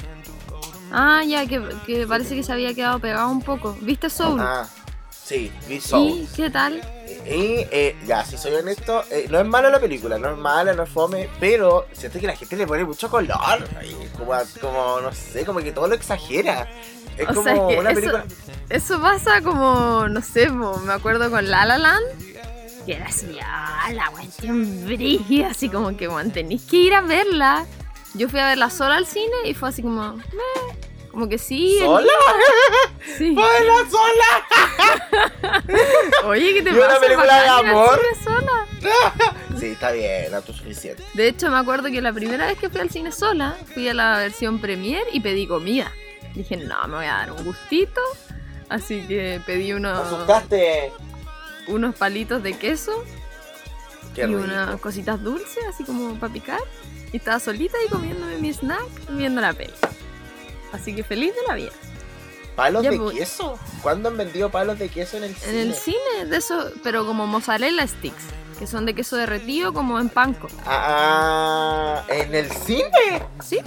Ah, 0.92 1.24
ya, 1.26 1.46
que, 1.48 1.62
que 1.86 2.06
parece 2.06 2.36
que 2.36 2.44
se 2.44 2.52
había 2.52 2.74
quedado 2.74 3.00
pegado 3.00 3.30
un 3.30 3.42
poco. 3.42 3.78
¿Viste 3.82 4.10
Soul? 4.10 4.40
Ah, 4.42 4.68
sí, 5.24 5.52
Be 5.68 5.80
Sold. 5.82 6.24
¿Y 6.24 6.28
qué 6.36 6.50
tal? 6.50 6.82
Y 7.26 7.66
eh, 7.72 7.96
ya, 8.06 8.26
si 8.26 8.38
soy 8.38 8.54
honesto, 8.54 9.04
eh, 9.12 9.28
no 9.30 9.40
es 9.40 9.46
mala 9.46 9.70
la 9.70 9.80
película, 9.80 10.18
no 10.18 10.32
es 10.32 10.38
mala, 10.38 10.74
no 10.74 10.84
es 10.84 10.90
fome, 10.90 11.30
pero 11.40 11.86
siento 11.94 12.20
que 12.20 12.28
la 12.28 12.36
gente 12.36 12.56
le 12.56 12.66
pone 12.68 12.84
mucho 12.86 13.10
color. 13.10 13.68
ahí, 13.80 13.96
Como, 14.18 14.32
como 14.60 15.02
no 15.02 15.12
sé, 15.14 15.46
como 15.46 15.60
que 15.60 15.72
todo 15.72 15.88
lo 15.88 15.96
exagera. 15.96 16.68
Es 17.18 17.26
O 17.30 17.34
como 17.34 17.44
sea, 17.44 17.54
es 17.56 17.60
que 17.68 17.80
una 17.80 17.92
eso- 17.92 18.00
película. 18.00 18.26
Eso 18.70 19.02
pasa 19.02 19.42
como, 19.42 20.08
no 20.08 20.22
sé, 20.22 20.50
me 20.50 20.94
acuerdo 20.94 21.30
con 21.30 21.50
La 21.50 21.66
La 21.66 21.78
Land. 21.78 22.06
Que 22.86 22.94
era 22.94 23.06
así, 23.06 23.38
ah, 23.44 23.90
la 23.94 24.10
cuestión 24.10 24.86
brígida, 24.86 25.50
así 25.50 25.70
como 25.70 25.96
que, 25.96 26.08
bueno, 26.08 26.32
tenéis 26.32 26.64
que 26.64 26.78
ir 26.78 26.96
a 26.96 27.02
verla. 27.02 27.66
Yo 28.16 28.28
fui 28.28 28.40
a 28.40 28.48
verla 28.48 28.70
sola 28.72 28.96
al 28.96 29.06
cine 29.06 29.36
y 29.46 29.54
fue 29.54 29.70
así 29.70 29.84
como, 29.84 30.14
meh, 30.16 30.76
como 31.12 31.28
que 31.30 31.38
sí. 31.38 31.78
el- 31.80 31.86
¿Sola? 31.86 32.12
Sí. 33.18 33.36
¡Sola, 33.36 33.90
sola! 33.90 35.68
Oye, 36.26 36.54
¿qué 36.54 36.62
te 36.62 36.70
Y 36.70 36.74
una 36.74 36.88
pasa? 36.88 37.00
película 37.02 37.42
de 37.42 37.48
amor. 37.48 38.00
sola. 38.24 38.68
Sí, 39.60 39.68
está 39.68 39.92
bien, 39.92 40.34
autosuficiente. 40.34 41.04
De 41.14 41.28
hecho, 41.28 41.52
me 41.52 41.58
acuerdo 41.58 41.90
que 41.92 42.02
la 42.02 42.12
primera 42.14 42.48
vez 42.48 42.58
que 42.58 42.70
fui 42.70 42.80
al 42.82 42.90
cine 42.90 43.12
sola, 43.12 43.56
fui 43.74 43.88
a 43.88 43.94
la 43.94 44.18
versión 44.18 44.60
premier 44.60 45.04
y 45.12 45.20
pedí 45.20 45.46
comida. 45.46 45.92
Dije, 46.34 46.58
no, 46.58 46.88
me 46.88 46.96
voy 46.98 47.06
a 47.06 47.14
dar 47.14 47.32
un 47.32 47.44
gustito. 47.44 48.02
Así 48.70 49.02
que 49.08 49.40
pedí 49.46 49.68
¿Te 49.68 49.76
unos, 49.76 50.00
asustaste? 50.08 50.92
unos 51.68 51.94
palitos 51.96 52.42
de 52.42 52.58
queso 52.58 53.04
Qué 54.16 54.22
y 54.22 54.26
rico. 54.28 54.40
unas 54.40 54.80
cositas 54.80 55.22
dulces, 55.22 55.64
así 55.70 55.84
como 55.84 56.16
para 56.20 56.34
picar. 56.34 56.62
Y 57.14 57.18
estaba 57.18 57.40
solita 57.40 57.78
y 57.86 57.90
comiéndome 57.90 58.38
mi 58.38 58.52
snack, 58.54 58.82
viendo 59.10 59.42
la 59.42 59.54
peli. 59.54 59.74
Así 60.74 60.96
que 60.96 61.04
feliz 61.04 61.34
de 61.36 61.42
la 61.48 61.56
vida. 61.56 61.72
¿Palos 62.56 62.84
Ya, 62.84 62.92
de 62.92 62.98
pues. 62.98 63.18
queso? 63.18 63.58
¿Cuándo 63.82 64.10
han 64.10 64.18
vendido 64.18 64.50
palos 64.50 64.78
de 64.78 64.90
queso 64.90 65.18
en 65.18 65.24
el 65.24 65.30
En 65.32 65.36
cine? 65.38 65.62
el 65.62 65.74
cine, 65.76 66.26
de 66.28 66.38
eso, 66.38 66.72
pero 66.84 67.06
como 67.06 67.26
mozzarella 67.28 67.88
sticks, 67.88 68.24
que 68.60 68.68
son 68.68 68.86
de 68.86 68.94
queso 68.94 69.16
derretido 69.16 69.74
como 69.74 70.00
en 70.00 70.10
panko. 70.10 70.48
Ah, 70.66 72.04
¿en 72.10 72.36
el 72.36 72.52
cine? 72.52 73.24
¿Sí? 73.44 73.60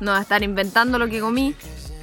No 0.00 0.10
va 0.12 0.18
a 0.18 0.22
estar 0.22 0.42
inventando 0.42 0.98
lo 0.98 1.08
que 1.08 1.20
comí. 1.20 1.54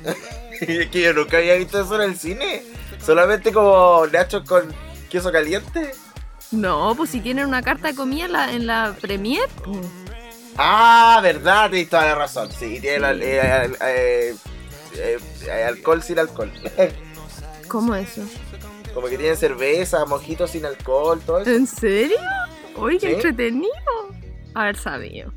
Es 0.61 0.89
que 0.89 1.01
yo 1.01 1.13
nunca 1.13 1.37
había 1.37 1.55
visto 1.55 1.81
eso 1.81 1.95
en 2.01 2.09
el 2.11 2.17
cine. 2.17 2.63
Solamente 3.05 3.51
como 3.51 4.07
nachos 4.07 4.47
con 4.47 4.73
queso 5.09 5.29
caliente. 5.29 5.91
No, 6.51 6.93
pues 6.95 7.09
si 7.09 7.19
tienen 7.19 7.45
una 7.45 7.61
carta 7.61 7.89
de 7.89 7.95
comida 7.95 8.23
en 8.25 8.31
la, 8.31 8.51
en 8.53 8.65
la 8.67 8.95
premier. 9.01 9.49
Ah, 10.57 11.19
verdad, 11.21 11.69
tienes 11.69 11.89
toda 11.89 12.05
la 12.05 12.15
razón. 12.15 12.49
Sí, 12.51 12.79
tiene 12.79 12.99
la- 12.99 13.11
eh, 13.13 13.71
eh, 13.81 14.35
eh, 14.95 15.63
alcohol 15.67 16.01
sin 16.01 16.19
alcohol. 16.19 16.51
¿Cómo 17.67 17.95
eso? 17.95 18.21
Como 18.93 19.07
que 19.07 19.17
tienen 19.17 19.35
cerveza, 19.35 20.05
mojitos 20.05 20.51
sin 20.51 20.65
alcohol, 20.65 21.21
todo 21.25 21.39
eso. 21.41 21.49
¿En 21.51 21.67
serio? 21.67 22.17
Uy, 22.77 22.97
qué 22.97 23.07
Sí. 23.07 23.13
entretenido. 23.15 23.73
Haber 24.53 24.77
sabido. 24.77 25.33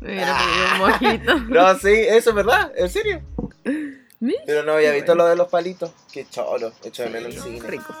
Me 0.00 0.12
hubiera 0.14 0.36
Ah. 0.38 0.42
pedido 0.42 0.72
un 0.72 0.78
mojito. 0.78 1.38
No, 1.54 1.78
sí, 1.78 1.90
eso 1.92 2.30
es 2.30 2.36
verdad, 2.36 2.72
en 2.74 2.88
serio. 2.88 3.20
Mira, 4.20 4.40
Pero 4.46 4.62
no 4.62 4.72
había 4.72 4.90
Qué 4.90 4.96
visto 4.96 5.12
bueno. 5.12 5.24
lo 5.24 5.30
de 5.30 5.36
los 5.36 5.48
palitos. 5.48 5.90
Qué 6.12 6.26
choro, 6.30 6.72
hecho 6.84 7.02
de 7.02 7.10
menos 7.10 7.34
el 7.34 7.42
sí, 7.42 7.54
cine. 7.56 7.66
rico. 7.68 7.94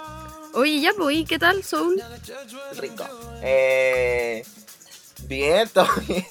Oye, 0.54 0.80
ya, 0.80 0.92
pues, 0.96 1.16
¿y 1.16 1.24
qué 1.24 1.38
tal, 1.38 1.62
Soul? 1.64 2.00
Rico. 2.78 3.04
Eh, 3.42 4.44
bien, 5.32 5.68
todo 5.68 5.88
bien. 6.06 6.26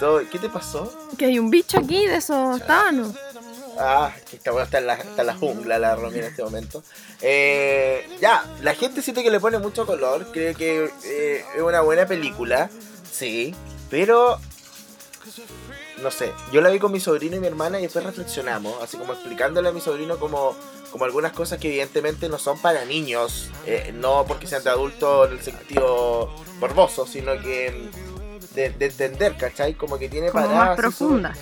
Todo- 0.00 0.22
¿Qué 0.30 0.38
te 0.38 0.48
pasó? 0.48 0.92
Que 1.18 1.26
hay 1.26 1.38
un 1.38 1.50
bicho 1.50 1.78
aquí 1.78 2.06
de 2.06 2.16
esos 2.16 2.64
tábanos. 2.66 3.14
Ah, 3.78 4.10
que 4.28 4.36
esta 4.36 4.52
weá 4.52 4.64
está 4.64 4.78
en 4.78 4.86
la, 4.86 4.94
está 4.94 5.20
en 5.22 5.26
la 5.28 5.34
jungla, 5.36 5.78
la 5.78 5.94
Romy 5.94 6.18
en 6.18 6.24
este 6.24 6.42
momento. 6.42 6.82
Eh, 7.20 8.08
ya, 8.20 8.44
la 8.62 8.74
gente 8.74 9.02
siente 9.02 9.22
que 9.22 9.30
le 9.30 9.38
pone 9.38 9.58
mucho 9.58 9.86
color. 9.86 10.26
Creo 10.32 10.54
que 10.56 10.90
eh, 11.04 11.44
es 11.54 11.62
una 11.62 11.80
buena 11.82 12.06
película. 12.06 12.70
Sí, 13.12 13.54
pero. 13.90 14.40
No 16.02 16.10
sé, 16.12 16.32
yo 16.52 16.60
la 16.60 16.70
vi 16.70 16.78
con 16.78 16.92
mi 16.92 17.00
sobrino 17.00 17.36
y 17.36 17.40
mi 17.40 17.48
hermana 17.48 17.78
y 17.80 17.82
después 17.82 18.04
reflexionamos, 18.04 18.80
así 18.82 18.96
como 18.96 19.12
explicándole 19.14 19.68
a 19.68 19.72
mi 19.72 19.80
sobrino 19.80 20.16
como, 20.18 20.54
como 20.90 21.04
algunas 21.04 21.32
cosas 21.32 21.58
que 21.58 21.68
evidentemente 21.68 22.28
no 22.28 22.38
son 22.38 22.58
para 22.60 22.84
niños, 22.84 23.50
eh, 23.66 23.92
no 23.94 24.24
porque 24.26 24.46
sean 24.46 24.64
de 24.64 24.70
adultos 24.70 25.28
en 25.30 25.38
el 25.38 25.42
sentido 25.44 26.30
morboso, 26.60 27.06
sino 27.06 27.32
que 27.40 27.88
de, 28.54 28.70
de 28.70 28.86
entender, 28.86 29.36
¿cachai? 29.36 29.74
Como 29.74 29.98
que 29.98 30.08
tiene 30.08 30.30
Como 30.30 30.44
paradas. 30.46 30.68
más 30.68 30.76
profunda. 30.76 31.34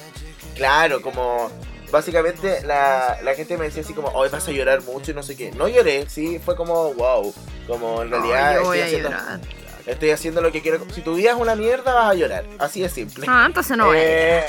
Claro, 0.55 1.01
como 1.03 1.51
básicamente 1.91 2.63
la, 2.65 3.19
la 3.23 3.35
gente 3.35 3.57
me 3.57 3.67
decía 3.67 3.83
así 3.83 3.95
como, 3.95 4.09
hoy 4.09 4.29
vas 4.29 4.47
a 4.49 4.51
llorar 4.51 4.83
mucho 4.83 5.11
y 5.13 5.15
no 5.15 5.23
sé 5.23 5.37
qué. 5.37 5.51
No 5.53 5.69
lloré, 5.69 6.09
sí, 6.09 6.39
fue 6.45 6.57
como, 6.57 6.93
wow. 6.95 7.33
Como 7.67 8.03
en 8.03 8.11
realidad 8.11 8.57
yo 8.57 8.65
voy 8.65 8.79
estoy, 8.79 8.81
a 8.81 8.85
haciendo, 8.85 9.09
llorar. 9.11 9.41
Estoy 9.87 10.11
haciendo 10.11 10.41
lo 10.43 10.53
que 10.53 10.61
quiero. 10.63 10.85
Si 10.93 11.01
tu 11.01 11.15
vida 11.15 11.31
es 11.31 11.37
una 11.37 11.55
mierda, 11.55 11.95
vas 11.95 12.11
a 12.11 12.15
llorar. 12.15 12.45
Así 12.59 12.81
de 12.83 12.89
simple. 12.89 13.25
Ah, 13.29 13.45
entonces 13.47 13.77
no. 13.77 13.93
Eh, 13.95 14.45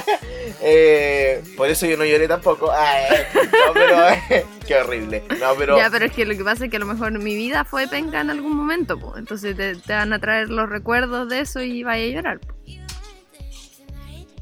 eh, 0.62 1.42
por 1.56 1.68
eso 1.68 1.86
yo 1.86 1.96
no 1.96 2.04
lloré 2.04 2.26
tampoco. 2.28 2.70
Ay, 2.72 3.26
no, 3.34 3.72
pero 3.72 4.08
eh, 4.08 4.46
qué 4.66 4.76
horrible. 4.76 5.22
No, 5.38 5.54
pero 5.56 5.76
Ya, 5.76 5.90
pero 5.90 6.06
es 6.06 6.12
que 6.12 6.24
lo 6.24 6.36
que 6.36 6.44
pasa 6.44 6.64
es 6.64 6.70
que 6.70 6.76
a 6.76 6.80
lo 6.80 6.86
mejor 6.86 7.12
mi 7.18 7.34
vida 7.34 7.64
fue 7.64 7.86
penca 7.88 8.20
en 8.20 8.30
algún 8.30 8.56
momento, 8.56 8.98
pues. 8.98 9.18
Entonces 9.18 9.56
te, 9.56 9.76
te 9.76 9.92
van 9.92 10.12
a 10.12 10.18
traer 10.18 10.48
los 10.50 10.68
recuerdos 10.68 11.28
de 11.28 11.40
eso 11.40 11.60
y 11.60 11.82
vaya 11.82 12.04
a 12.04 12.08
llorar. 12.08 12.40
po. 12.40 12.54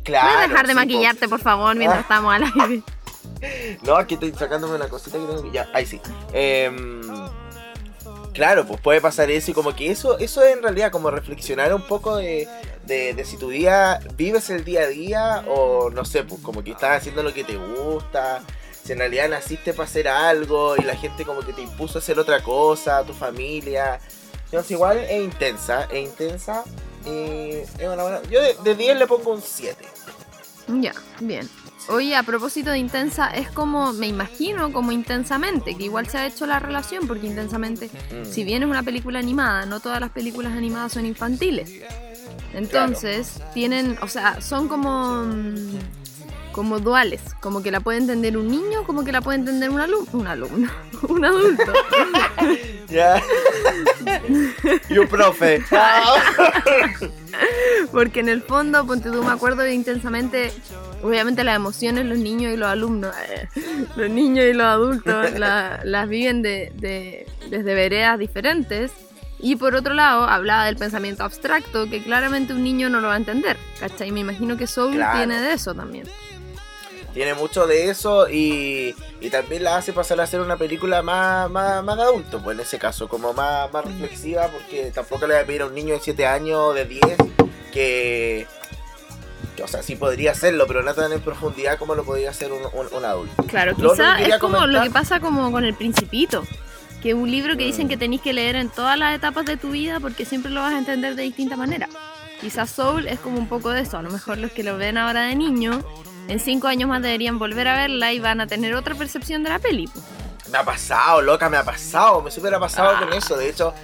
claro. 0.04 0.28
¿Puedes 0.34 0.48
dejar 0.50 0.66
de 0.66 0.72
sí, 0.72 0.74
po. 0.74 0.80
maquillarte, 0.80 1.28
por 1.28 1.40
favor, 1.40 1.76
mientras 1.76 1.98
Ah. 1.98 2.02
estamos 2.02 2.34
al 2.34 2.44
aire? 2.44 2.82
No, 3.82 3.94
aquí 3.94 4.14
estoy 4.14 4.32
sacándome 4.32 4.74
una 4.74 4.88
cosita 4.88 5.16
que 5.16 5.24
tengo 5.24 5.42
que. 5.44 5.52
Ya, 5.52 5.68
ahí 5.72 5.86
sí. 5.86 6.00
Em, 6.32 7.00
claro, 8.38 8.64
pues 8.64 8.80
puede 8.80 9.00
pasar 9.00 9.32
eso 9.32 9.50
y 9.50 9.54
como 9.54 9.74
que 9.74 9.90
eso, 9.90 10.16
eso 10.18 10.44
es 10.44 10.56
en 10.56 10.62
realidad 10.62 10.92
como 10.92 11.10
reflexionar 11.10 11.74
un 11.74 11.82
poco 11.82 12.16
de, 12.16 12.46
de, 12.86 13.24
si 13.24 13.36
tu 13.36 13.50
día 13.50 13.98
vives 14.16 14.48
el 14.50 14.64
día 14.64 14.82
a 14.82 14.86
día 14.86 15.44
o 15.48 15.90
no 15.90 16.04
sé, 16.04 16.22
pues 16.22 16.40
como 16.40 16.62
que 16.62 16.70
estás 16.70 16.98
haciendo 16.98 17.24
lo 17.24 17.34
que 17.34 17.42
te 17.42 17.56
gusta. 17.56 18.42
Si 18.84 18.92
en 18.92 19.00
realidad 19.00 19.28
naciste 19.28 19.72
para 19.74 19.88
hacer 19.88 20.06
algo 20.06 20.76
y 20.76 20.82
la 20.82 20.94
gente 20.94 21.24
como 21.24 21.40
que 21.40 21.52
te 21.52 21.62
impuso 21.62 21.98
a 21.98 22.00
hacer 22.00 22.16
otra 22.16 22.40
cosa, 22.40 23.04
tu 23.04 23.12
familia. 23.12 23.98
Entonces 24.44 24.70
igual 24.70 24.98
es 24.98 25.20
intensa, 25.20 25.88
es 25.90 26.08
intensa. 26.08 26.62
Y 27.04 27.50
es 27.50 27.80
una 27.80 28.02
buena. 28.02 28.22
Yo 28.30 28.40
de, 28.40 28.54
de 28.62 28.74
10 28.76 28.98
le 28.98 29.06
pongo 29.08 29.32
un 29.32 29.42
7. 29.42 29.84
Ya, 30.80 30.92
bien. 31.20 31.50
Oye, 31.88 32.14
a 32.16 32.22
propósito 32.22 32.70
de 32.70 32.78
intensa, 32.78 33.28
es 33.28 33.50
como, 33.50 33.92
me 33.94 34.06
imagino, 34.06 34.72
como 34.72 34.92
intensamente, 34.92 35.74
que 35.76 35.84
igual 35.84 36.06
se 36.08 36.18
ha 36.18 36.26
hecho 36.26 36.46
la 36.46 36.58
relación, 36.58 37.06
porque 37.06 37.26
intensamente, 37.26 37.88
Mm. 38.12 38.24
si 38.30 38.44
bien 38.44 38.62
es 38.62 38.68
una 38.68 38.82
película 38.82 39.18
animada, 39.18 39.64
no 39.66 39.80
todas 39.80 40.00
las 40.00 40.10
películas 40.10 40.52
animadas 40.52 40.92
son 40.92 41.06
infantiles. 41.06 41.72
Entonces, 42.54 43.40
tienen, 43.54 43.96
o 44.02 44.08
sea, 44.08 44.40
son 44.40 44.68
como, 44.68 45.22
mm, 45.24 45.78
como 46.52 46.78
duales, 46.80 47.20
como 47.40 47.62
que 47.62 47.70
la 47.70 47.80
puede 47.80 47.98
entender 47.98 48.36
un 48.36 48.48
niño, 48.48 48.84
como 48.84 49.04
que 49.04 49.12
la 49.12 49.20
puede 49.20 49.38
entender 49.38 49.70
un 49.70 49.80
alumno, 49.80 50.08
un 50.12 50.26
alumno, 50.26 50.70
un 51.08 51.24
adulto. 51.24 51.72
Ya. 52.88 53.22
y 54.88 54.98
un 54.98 55.08
profe. 55.08 55.62
Porque 57.92 58.20
en 58.20 58.28
el 58.28 58.42
fondo, 58.42 58.86
ponte 58.86 59.10
tú, 59.10 59.22
me 59.22 59.32
acuerdo 59.32 59.66
intensamente, 59.68 60.52
obviamente 61.02 61.44
las 61.44 61.56
emociones 61.56 62.06
los 62.06 62.18
niños 62.18 62.52
y 62.52 62.56
los 62.56 62.68
alumnos, 62.68 63.14
eh, 63.28 63.48
los 63.96 64.10
niños 64.10 64.46
y 64.46 64.52
los 64.52 64.66
adultos 64.66 65.32
la- 65.38 65.80
las 65.84 66.08
viven 66.08 66.42
de, 66.42 66.72
de- 66.76 67.26
desde 67.50 67.74
veredas 67.74 68.18
diferentes. 68.18 68.92
Y 69.40 69.54
por 69.54 69.76
otro 69.76 69.94
lado, 69.94 70.24
hablaba 70.24 70.64
del 70.64 70.76
pensamiento 70.76 71.22
abstracto, 71.22 71.88
que 71.88 72.02
claramente 72.02 72.52
un 72.52 72.64
niño 72.64 72.90
no 72.90 73.00
lo 73.00 73.06
va 73.06 73.14
a 73.14 73.18
entender, 73.18 73.56
¿cachai? 73.78 74.10
Me 74.10 74.18
imagino 74.20 74.56
que 74.56 74.66
Soul 74.66 74.94
Claro. 74.96 75.16
tiene 75.16 75.40
de 75.40 75.52
eso 75.52 75.74
también. 75.74 76.08
Tiene 77.14 77.34
mucho 77.34 77.66
de 77.66 77.88
eso 77.90 78.28
y, 78.28 78.94
y 79.20 79.30
también 79.30 79.64
la 79.64 79.76
hace 79.76 79.92
pasar 79.92 80.20
a 80.20 80.26
ser 80.26 80.40
una 80.40 80.56
película 80.56 81.02
más, 81.02 81.50
más, 81.50 81.82
más 81.82 81.96
de 81.96 82.02
adulto, 82.02 82.40
pues 82.40 82.54
en 82.56 82.60
ese 82.62 82.78
caso, 82.78 83.08
como 83.08 83.32
más, 83.32 83.72
más 83.72 83.84
reflexiva, 83.84 84.46
porque 84.48 84.92
tampoco 84.94 85.26
le 85.26 85.34
voy 85.34 85.42
a 85.42 85.46
pedir 85.46 85.62
a 85.62 85.66
un 85.66 85.74
niño 85.74 85.94
de 85.94 86.00
7 86.00 86.26
años 86.26 86.58
o 86.58 86.74
de 86.74 86.84
10 86.84 87.02
que, 87.72 88.46
que, 89.56 89.62
o 89.62 89.68
sea, 89.68 89.82
sí 89.82 89.96
podría 89.96 90.32
hacerlo, 90.32 90.66
pero 90.66 90.82
no 90.82 90.94
tan 90.94 91.12
en 91.12 91.20
profundidad 91.20 91.78
como 91.78 91.94
lo 91.94 92.04
podría 92.04 92.30
hacer 92.30 92.52
un, 92.52 92.60
un- 92.72 92.92
un 92.92 93.04
adulto. 93.04 93.42
Claro, 93.44 93.72
Lo 93.78 93.92
quizá 93.92 94.18
es 94.20 94.38
como 94.38 94.66
lo 94.66 94.82
que 94.82 94.90
pasa 94.90 95.18
como 95.18 95.50
con 95.50 95.64
El 95.64 95.74
Principito, 95.74 96.44
que 97.02 97.10
es 97.10 97.14
un 97.14 97.30
libro 97.30 97.56
que 97.56 97.64
dicen 97.64 97.86
Mm. 97.86 97.88
que 97.90 97.96
tenéis 97.96 98.22
que 98.22 98.32
leer 98.32 98.56
en 98.56 98.68
todas 98.70 98.98
las 98.98 99.14
etapas 99.16 99.44
de 99.46 99.56
tu 99.56 99.70
vida 99.70 99.98
porque 100.00 100.24
siempre 100.24 100.50
lo 100.50 100.60
vas 100.60 100.74
a 100.74 100.78
entender 100.78 101.14
de 101.16 101.22
distinta 101.22 101.56
manera. 101.56 101.88
Quizás 102.40 102.70
Soul 102.70 103.08
es 103.08 103.18
como 103.18 103.38
un 103.38 103.48
poco 103.48 103.70
de 103.70 103.80
eso, 103.80 103.98
a 103.98 104.02
lo 104.02 104.10
mejor 104.10 104.38
los 104.38 104.52
que 104.52 104.62
lo 104.62 104.76
ven 104.76 104.96
ahora 104.98 105.22
de 105.22 105.34
niño, 105.34 105.82
en 106.28 106.40
cinco 106.40 106.68
años 106.68 106.88
más 106.88 107.02
deberían 107.02 107.38
volver 107.38 107.66
a 107.68 107.74
verla 107.76 108.12
y 108.12 108.20
van 108.20 108.40
a 108.40 108.46
tener 108.46 108.74
otra 108.74 108.94
percepción 108.94 109.42
de 109.42 109.50
la 109.50 109.58
peli. 109.58 109.88
Me 110.52 110.58
ha 110.58 110.64
pasado, 110.64 111.20
loca, 111.20 111.48
me 111.50 111.56
ha 111.56 111.64
pasado, 111.64 112.22
me 112.22 112.30
super 112.30 112.54
ha 112.54 112.60
pasado 112.60 112.90
Ah. 112.96 113.00
con 113.00 113.12
eso. 113.12 113.36
De 113.36 113.48
hecho, 113.50 113.74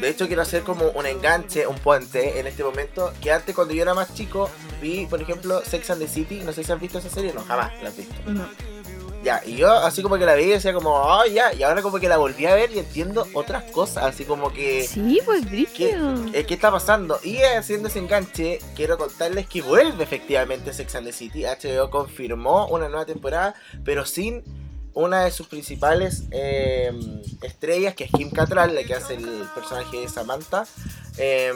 de 0.00 0.08
hecho 0.10 0.26
quiero 0.26 0.42
hacer 0.42 0.62
como 0.62 0.86
un 0.90 1.06
enganche, 1.06 1.66
un 1.66 1.76
puente 1.78 2.38
en 2.40 2.46
este 2.46 2.62
momento. 2.64 3.12
Que 3.22 3.32
antes 3.32 3.54
cuando 3.54 3.72
yo 3.74 3.82
era 3.82 3.94
más 3.94 4.12
chico, 4.14 4.50
vi, 4.82 5.06
por 5.06 5.22
ejemplo, 5.22 5.62
Sex 5.64 5.88
and 5.90 6.00
the 6.02 6.08
City. 6.08 6.40
No 6.44 6.52
sé 6.52 6.62
si 6.64 6.72
han 6.72 6.80
visto 6.80 6.98
esa 6.98 7.08
serie, 7.08 7.32
no, 7.32 7.42
jamás 7.44 7.72
la 7.82 7.88
han 7.88 7.96
visto. 7.96 8.14
No. 8.26 8.46
Ya, 9.22 9.42
y 9.44 9.56
yo 9.56 9.70
así 9.70 10.02
como 10.02 10.16
que 10.16 10.24
la 10.24 10.34
vi 10.34 10.44
y 10.44 10.48
decía 10.48 10.72
como, 10.72 10.90
oh 10.90 11.26
ya, 11.26 11.52
y 11.52 11.62
ahora 11.62 11.82
como 11.82 11.98
que 12.00 12.08
la 12.08 12.16
volví 12.16 12.46
a 12.46 12.54
ver 12.54 12.70
y 12.72 12.78
entiendo 12.78 13.26
otras 13.34 13.64
cosas, 13.64 14.04
así 14.04 14.24
como 14.24 14.50
que... 14.50 14.84
Sí, 14.84 15.20
pues 15.24 15.44
¿Qué, 15.74 15.94
eh, 16.32 16.46
¿Qué 16.46 16.54
está 16.54 16.70
pasando? 16.70 17.20
Y 17.22 17.42
haciendo 17.42 17.88
ese 17.88 17.98
enganche, 17.98 18.60
quiero 18.74 18.96
contarles 18.96 19.46
que 19.46 19.60
vuelve 19.60 20.02
efectivamente 20.04 20.72
Sex 20.72 20.94
and 20.94 21.06
the 21.06 21.12
City. 21.12 21.44
HBO 21.44 21.90
confirmó 21.90 22.66
una 22.68 22.88
nueva 22.88 23.04
temporada, 23.04 23.54
pero 23.84 24.06
sin 24.06 24.42
una 24.94 25.24
de 25.24 25.30
sus 25.30 25.46
principales 25.46 26.24
eh, 26.30 26.90
estrellas, 27.42 27.94
que 27.94 28.04
es 28.04 28.10
Kim 28.10 28.30
Cattrall, 28.30 28.74
la 28.74 28.84
que 28.84 28.94
hace 28.94 29.14
el 29.14 29.44
personaje 29.54 29.98
de 29.98 30.08
Samantha. 30.08 30.66
Eh, 31.18 31.52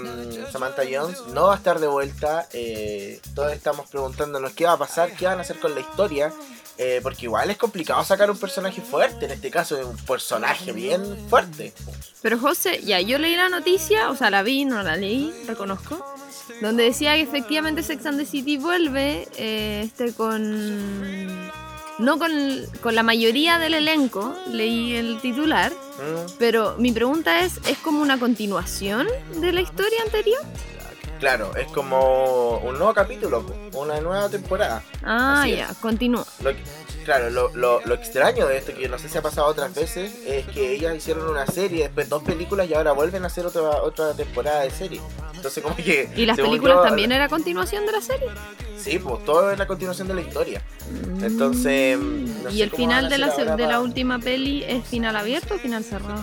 Samantha 0.52 0.82
Jones 0.90 1.22
no 1.32 1.46
va 1.46 1.54
a 1.54 1.56
estar 1.56 1.80
de 1.80 1.86
vuelta. 1.86 2.46
eh, 2.52 3.20
todos 3.34 3.52
estamos 3.52 3.88
preguntándonos 3.88 4.52
qué 4.52 4.66
va 4.66 4.72
a 4.72 4.78
pasar, 4.78 5.12
qué 5.16 5.26
van 5.26 5.38
a 5.38 5.42
hacer 5.42 5.58
con 5.58 5.74
la 5.74 5.80
historia. 5.80 6.32
Eh, 6.78 7.00
porque 7.02 7.26
igual 7.26 7.50
es 7.50 7.56
complicado 7.56 8.02
sacar 8.04 8.30
un 8.30 8.38
personaje 8.38 8.80
fuerte. 8.80 9.26
En 9.26 9.32
este 9.32 9.50
caso, 9.50 9.78
es 9.78 9.86
un 9.86 9.96
personaje 9.96 10.72
bien 10.72 11.02
fuerte. 11.28 11.72
Pero 12.22 12.38
José, 12.38 12.80
ya, 12.82 13.00
yo 13.00 13.18
leí 13.18 13.36
la 13.36 13.48
noticia, 13.48 14.10
o 14.10 14.16
sea, 14.16 14.30
la 14.30 14.42
vi, 14.42 14.64
no 14.64 14.82
la 14.82 14.96
leí, 14.96 15.32
reconozco, 15.46 16.04
donde 16.60 16.84
decía 16.84 17.14
que 17.14 17.22
efectivamente 17.22 17.82
Sex 17.82 18.06
and 18.06 18.18
the 18.18 18.26
City 18.26 18.56
vuelve, 18.56 19.28
eh, 19.36 19.82
este 19.84 20.12
con... 20.12 21.52
No 21.96 22.18
con, 22.18 22.32
con 22.82 22.96
la 22.96 23.04
mayoría 23.04 23.60
del 23.60 23.74
elenco, 23.74 24.34
leí 24.50 24.96
el 24.96 25.20
titular, 25.20 25.72
Mm. 25.94 26.32
pero 26.38 26.74
mi 26.76 26.90
pregunta 26.92 27.44
es, 27.44 27.60
¿es 27.68 27.78
como 27.78 28.02
una 28.02 28.18
continuación 28.18 29.06
de 29.36 29.52
la 29.52 29.60
historia 29.60 30.02
anterior? 30.04 30.40
Claro, 31.20 31.54
es 31.56 31.66
como 31.68 32.58
un 32.58 32.76
nuevo 32.78 32.92
capítulo, 32.92 33.44
una 33.72 34.00
nueva 34.00 34.28
temporada. 34.28 34.82
Ah, 35.02 35.40
Así 35.42 35.52
es. 35.52 35.58
ya, 35.58 35.74
continúa. 35.80 36.24
Lo 36.42 36.50
que- 36.50 36.62
claro, 37.04 37.30
lo, 37.30 37.50
lo- 37.54 37.80
lo 37.84 37.94
extraño 37.94 38.46
de 38.46 38.58
esto, 38.58 38.74
que 38.74 38.88
no 38.88 38.98
sé 38.98 39.08
si 39.08 39.16
ha 39.18 39.22
pasado 39.22 39.46
otras 39.46 39.74
veces, 39.74 40.12
es 40.26 40.46
que 40.48 40.72
ellas 40.74 40.94
hicieron 40.96 41.28
una 41.28 41.46
serie, 41.46 41.84
después 41.84 42.08
dos 42.08 42.22
películas 42.22 42.68
y 42.68 42.74
ahora 42.74 42.92
vuelven 42.92 43.24
a 43.24 43.26
hacer 43.28 43.46
otra, 43.46 43.60
otra 43.82 44.12
temporada 44.14 44.62
de 44.62 44.70
serie. 44.70 45.00
Entonces 45.34 45.62
como 45.62 45.76
que... 45.76 46.08
¿Y 46.16 46.26
las 46.26 46.36
películas 46.36 46.76
yo, 46.78 46.82
también 46.82 47.12
era 47.12 47.28
continuación 47.28 47.86
de 47.86 47.92
la 47.92 48.00
serie? 48.00 48.28
Sí, 48.78 48.98
pues 48.98 49.24
todo 49.24 49.50
es 49.50 49.58
la 49.58 49.66
continuación 49.66 50.08
de 50.08 50.14
la 50.14 50.20
historia. 50.20 50.62
Entonces, 51.22 51.98
no 51.98 52.50
¿Y 52.50 52.58
sé 52.58 52.62
el 52.64 52.70
final 52.70 53.08
de 53.08 53.18
la, 53.18 53.34
de 53.56 53.66
la 53.66 53.80
última 53.80 54.18
peli 54.18 54.62
es 54.64 54.84
final 54.86 55.16
abierto 55.16 55.54
o 55.54 55.58
final 55.58 55.84
cerrado? 55.84 56.22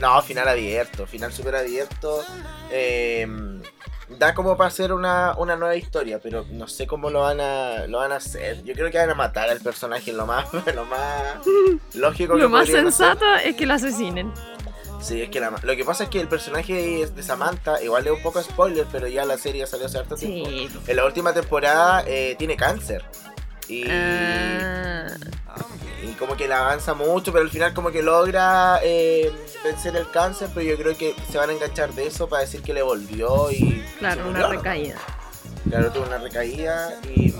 No, 0.00 0.20
final 0.22 0.48
abierto, 0.48 1.06
final 1.06 1.32
súper 1.32 1.56
abierto. 1.56 2.22
eh, 2.70 3.26
da 4.18 4.34
como 4.34 4.56
para 4.56 4.68
hacer 4.68 4.92
una, 4.92 5.34
una 5.38 5.56
nueva 5.56 5.74
historia, 5.76 6.18
pero 6.22 6.44
no 6.50 6.66
sé 6.68 6.86
cómo 6.86 7.08
lo 7.08 7.20
van 7.20 7.40
a 7.40 7.86
lo 7.86 7.98
van 7.98 8.12
a 8.12 8.16
hacer. 8.16 8.62
Yo 8.64 8.74
creo 8.74 8.90
que 8.90 8.98
van 8.98 9.10
a 9.10 9.14
matar 9.14 9.48
al 9.48 9.60
personaje 9.60 10.12
lo 10.12 10.26
más, 10.26 10.46
lo 10.74 10.84
más 10.84 11.36
lógico 11.94 12.34
que 12.34 12.40
Lo 12.42 12.48
más 12.48 12.66
podrían 12.66 12.88
hacer. 12.88 13.06
sensato 13.06 13.24
es 13.44 13.56
que 13.56 13.64
lo 13.66 13.74
asesinen. 13.74 14.32
Sí, 15.00 15.22
es 15.22 15.30
que 15.30 15.40
la- 15.40 15.50
lo 15.62 15.76
que 15.76 15.84
pasa 15.84 16.04
es 16.04 16.10
que 16.10 16.20
el 16.20 16.28
personaje 16.28 17.06
de 17.06 17.22
Samantha, 17.22 17.82
igual 17.82 18.06
es 18.06 18.12
un 18.12 18.22
poco 18.22 18.42
spoiler, 18.42 18.86
pero 18.92 19.08
ya 19.08 19.24
la 19.24 19.36
serie 19.38 19.66
salió 19.66 19.86
hace 19.86 19.98
harto 19.98 20.14
tiempo. 20.16 20.48
En 20.86 20.96
la 20.96 21.04
última 21.04 21.32
temporada 21.32 22.04
eh, 22.06 22.36
tiene 22.38 22.56
cáncer. 22.56 23.04
Y, 23.72 23.84
Ah, 23.88 25.06
y 26.02 26.12
como 26.14 26.36
que 26.36 26.48
la 26.48 26.60
avanza 26.60 26.94
mucho, 26.94 27.32
pero 27.32 27.44
al 27.44 27.50
final 27.50 27.72
como 27.74 27.90
que 27.90 28.02
logra 28.02 28.80
eh, 28.82 29.32
vencer 29.64 29.96
el 29.96 30.10
cáncer, 30.10 30.48
pero 30.54 30.66
yo 30.66 30.76
creo 30.76 30.96
que 30.96 31.14
se 31.30 31.38
van 31.38 31.50
a 31.50 31.52
enganchar 31.52 31.92
de 31.92 32.06
eso 32.06 32.28
para 32.28 32.42
decir 32.42 32.62
que 32.62 32.74
le 32.74 32.82
volvió 32.82 33.50
y... 33.50 33.82
claro, 33.98 34.28
una 34.28 34.48
recaída. 34.48 34.96
Claro, 35.68 35.90
tuvo 35.92 36.06
una 36.06 36.18
recaída 36.18 37.00
y 37.14 37.32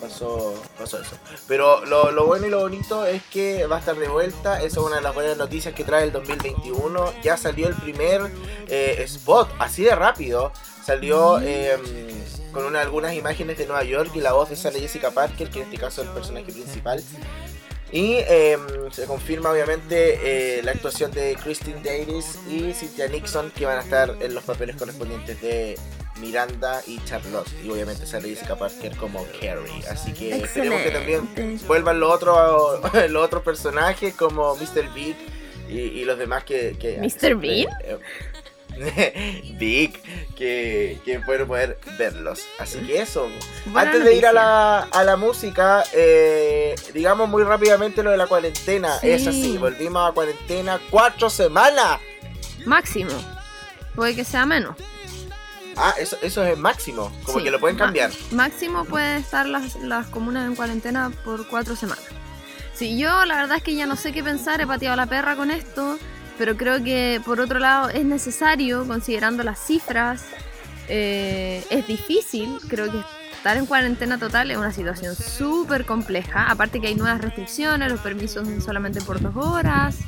pasó, 0.00 0.54
pasó 0.78 1.00
eso. 1.00 1.16
Pero 1.48 1.84
lo, 1.84 2.26
bueno 2.26 2.46
y 2.46 2.50
lo 2.50 2.60
bonito 2.60 3.04
es 3.06 3.22
que 3.24 3.66
va 3.66 3.76
a 3.76 3.78
estar 3.80 3.96
de 3.96 4.08
vuelta. 4.08 4.56
Esa 4.58 4.66
es 4.66 4.76
una 4.76 4.96
de 4.96 5.02
las 5.02 5.14
buenas 5.14 5.36
noticias 5.36 5.74
que 5.74 5.84
trae 5.84 6.04
el 6.04 6.12
2021. 6.12 7.12
Ya 7.22 7.36
salió 7.36 7.68
el 7.68 7.74
primer 7.74 8.30
eh, 8.68 8.96
spot, 9.04 9.48
así 9.58 9.82
de 9.84 9.94
rápido. 9.94 10.52
Salió 10.84 11.40
eh, 11.42 11.76
con 12.52 12.64
una- 12.64 12.80
algunas 12.80 13.14
imágenes 13.14 13.58
de 13.58 13.66
Nueva 13.66 13.82
York 13.84 14.10
y 14.14 14.20
la 14.20 14.32
voz 14.32 14.50
de 14.50 14.56
Sarah 14.56 14.78
Jessica 14.78 15.10
Parker, 15.10 15.50
que 15.50 15.58
en 15.60 15.64
este 15.64 15.78
caso 15.78 16.02
es 16.02 16.08
el 16.08 16.14
personaje 16.14 16.52
principal. 16.52 17.02
Y 17.92 18.14
eh, 18.14 18.58
se 18.90 19.04
confirma 19.06 19.50
obviamente 19.50 20.58
eh, 20.58 20.62
la 20.62 20.72
actuación 20.72 21.12
de 21.12 21.36
Christine 21.42 21.80
Davis 21.84 22.36
y 22.50 22.72
Cynthia 22.72 23.06
Nixon 23.06 23.50
que 23.52 23.64
van 23.64 23.78
a 23.78 23.82
estar 23.82 24.16
en 24.20 24.34
los 24.34 24.42
papeles 24.42 24.74
correspondientes 24.76 25.40
de 25.40 25.78
Miranda 26.18 26.82
y 26.86 27.02
Charlotte. 27.04 27.48
Y 27.64 27.70
obviamente 27.70 28.06
sale 28.06 28.28
Jessica 28.28 28.56
Parker 28.56 28.96
como 28.96 29.24
Carrie. 29.40 29.86
Así 29.90 30.12
que 30.12 30.36
esperemos 30.36 30.82
que 30.82 30.90
también 30.90 31.60
vuelvan 31.66 32.00
los 32.00 32.12
otros, 32.12 32.80
los 33.10 33.24
otros 33.24 33.42
personajes 33.42 34.14
como 34.14 34.56
Mr. 34.56 34.92
Big 34.94 35.16
y, 35.68 35.78
y 35.78 36.04
los 36.04 36.18
demás 36.18 36.44
que... 36.44 36.76
que 36.78 36.98
¿Mr. 36.98 37.36
Big? 37.36 37.68
Big, 39.58 40.02
que, 40.36 40.98
que 41.04 41.20
pueden 41.20 41.46
poder 41.46 41.78
verlos. 41.98 42.42
Así 42.58 42.78
que 42.80 43.00
eso. 43.00 43.28
Antes 43.74 44.04
de 44.04 44.14
ir 44.14 44.26
a 44.26 44.32
la, 44.32 44.80
a 44.80 45.04
la 45.04 45.16
música, 45.16 45.82
eh, 45.94 46.74
digamos 46.92 47.28
muy 47.28 47.42
rápidamente 47.42 48.02
lo 48.02 48.10
de 48.10 48.16
la 48.16 48.26
cuarentena. 48.26 48.98
Es 49.02 49.26
así, 49.26 49.56
volvimos 49.56 50.10
a 50.10 50.12
cuarentena 50.12 50.80
cuatro 50.90 51.30
semanas. 51.30 52.00
Máximo. 52.66 53.12
Puede 53.94 54.14
que 54.14 54.24
sea 54.24 54.44
menos. 54.44 54.76
Ah, 55.76 55.94
eso, 55.98 56.16
eso 56.22 56.44
es 56.44 56.54
el 56.54 56.58
máximo, 56.58 57.12
como 57.24 57.42
que 57.42 57.50
lo 57.50 57.60
pueden 57.60 57.76
cambiar. 57.76 58.10
Máximo 58.30 58.84
puede 58.84 59.18
estar 59.18 59.46
las, 59.46 59.76
las 59.76 60.06
comunas 60.06 60.46
en 60.46 60.56
cuarentena 60.56 61.10
por 61.24 61.46
cuatro 61.46 61.76
semanas. 61.76 62.04
Sí, 62.74 62.98
yo 62.98 63.24
la 63.24 63.36
verdad 63.36 63.58
es 63.58 63.62
que 63.62 63.74
ya 63.74 63.86
no 63.86 63.96
sé 63.96 64.12
qué 64.12 64.22
pensar, 64.22 64.60
he 64.60 64.66
pateado 64.66 64.96
la 64.96 65.06
perra 65.06 65.36
con 65.36 65.50
esto 65.50 65.98
pero 66.38 66.56
creo 66.56 66.82
que 66.82 67.20
por 67.24 67.40
otro 67.40 67.58
lado 67.58 67.88
es 67.88 68.04
necesario, 68.04 68.86
considerando 68.86 69.42
las 69.42 69.58
cifras, 69.58 70.24
eh, 70.88 71.64
es 71.70 71.86
difícil, 71.86 72.58
creo 72.68 72.90
que 72.90 73.00
estar 73.32 73.56
en 73.56 73.66
cuarentena 73.66 74.18
total 74.18 74.50
es 74.50 74.56
una 74.56 74.72
situación 74.72 75.14
súper 75.14 75.84
compleja, 75.84 76.50
aparte 76.50 76.80
que 76.80 76.88
hay 76.88 76.94
nuevas 76.94 77.20
restricciones, 77.20 77.90
los 77.90 78.00
permisos 78.00 78.46
son 78.46 78.60
solamente 78.60 79.00
por 79.00 79.20
dos 79.20 79.36
horas, 79.36 79.98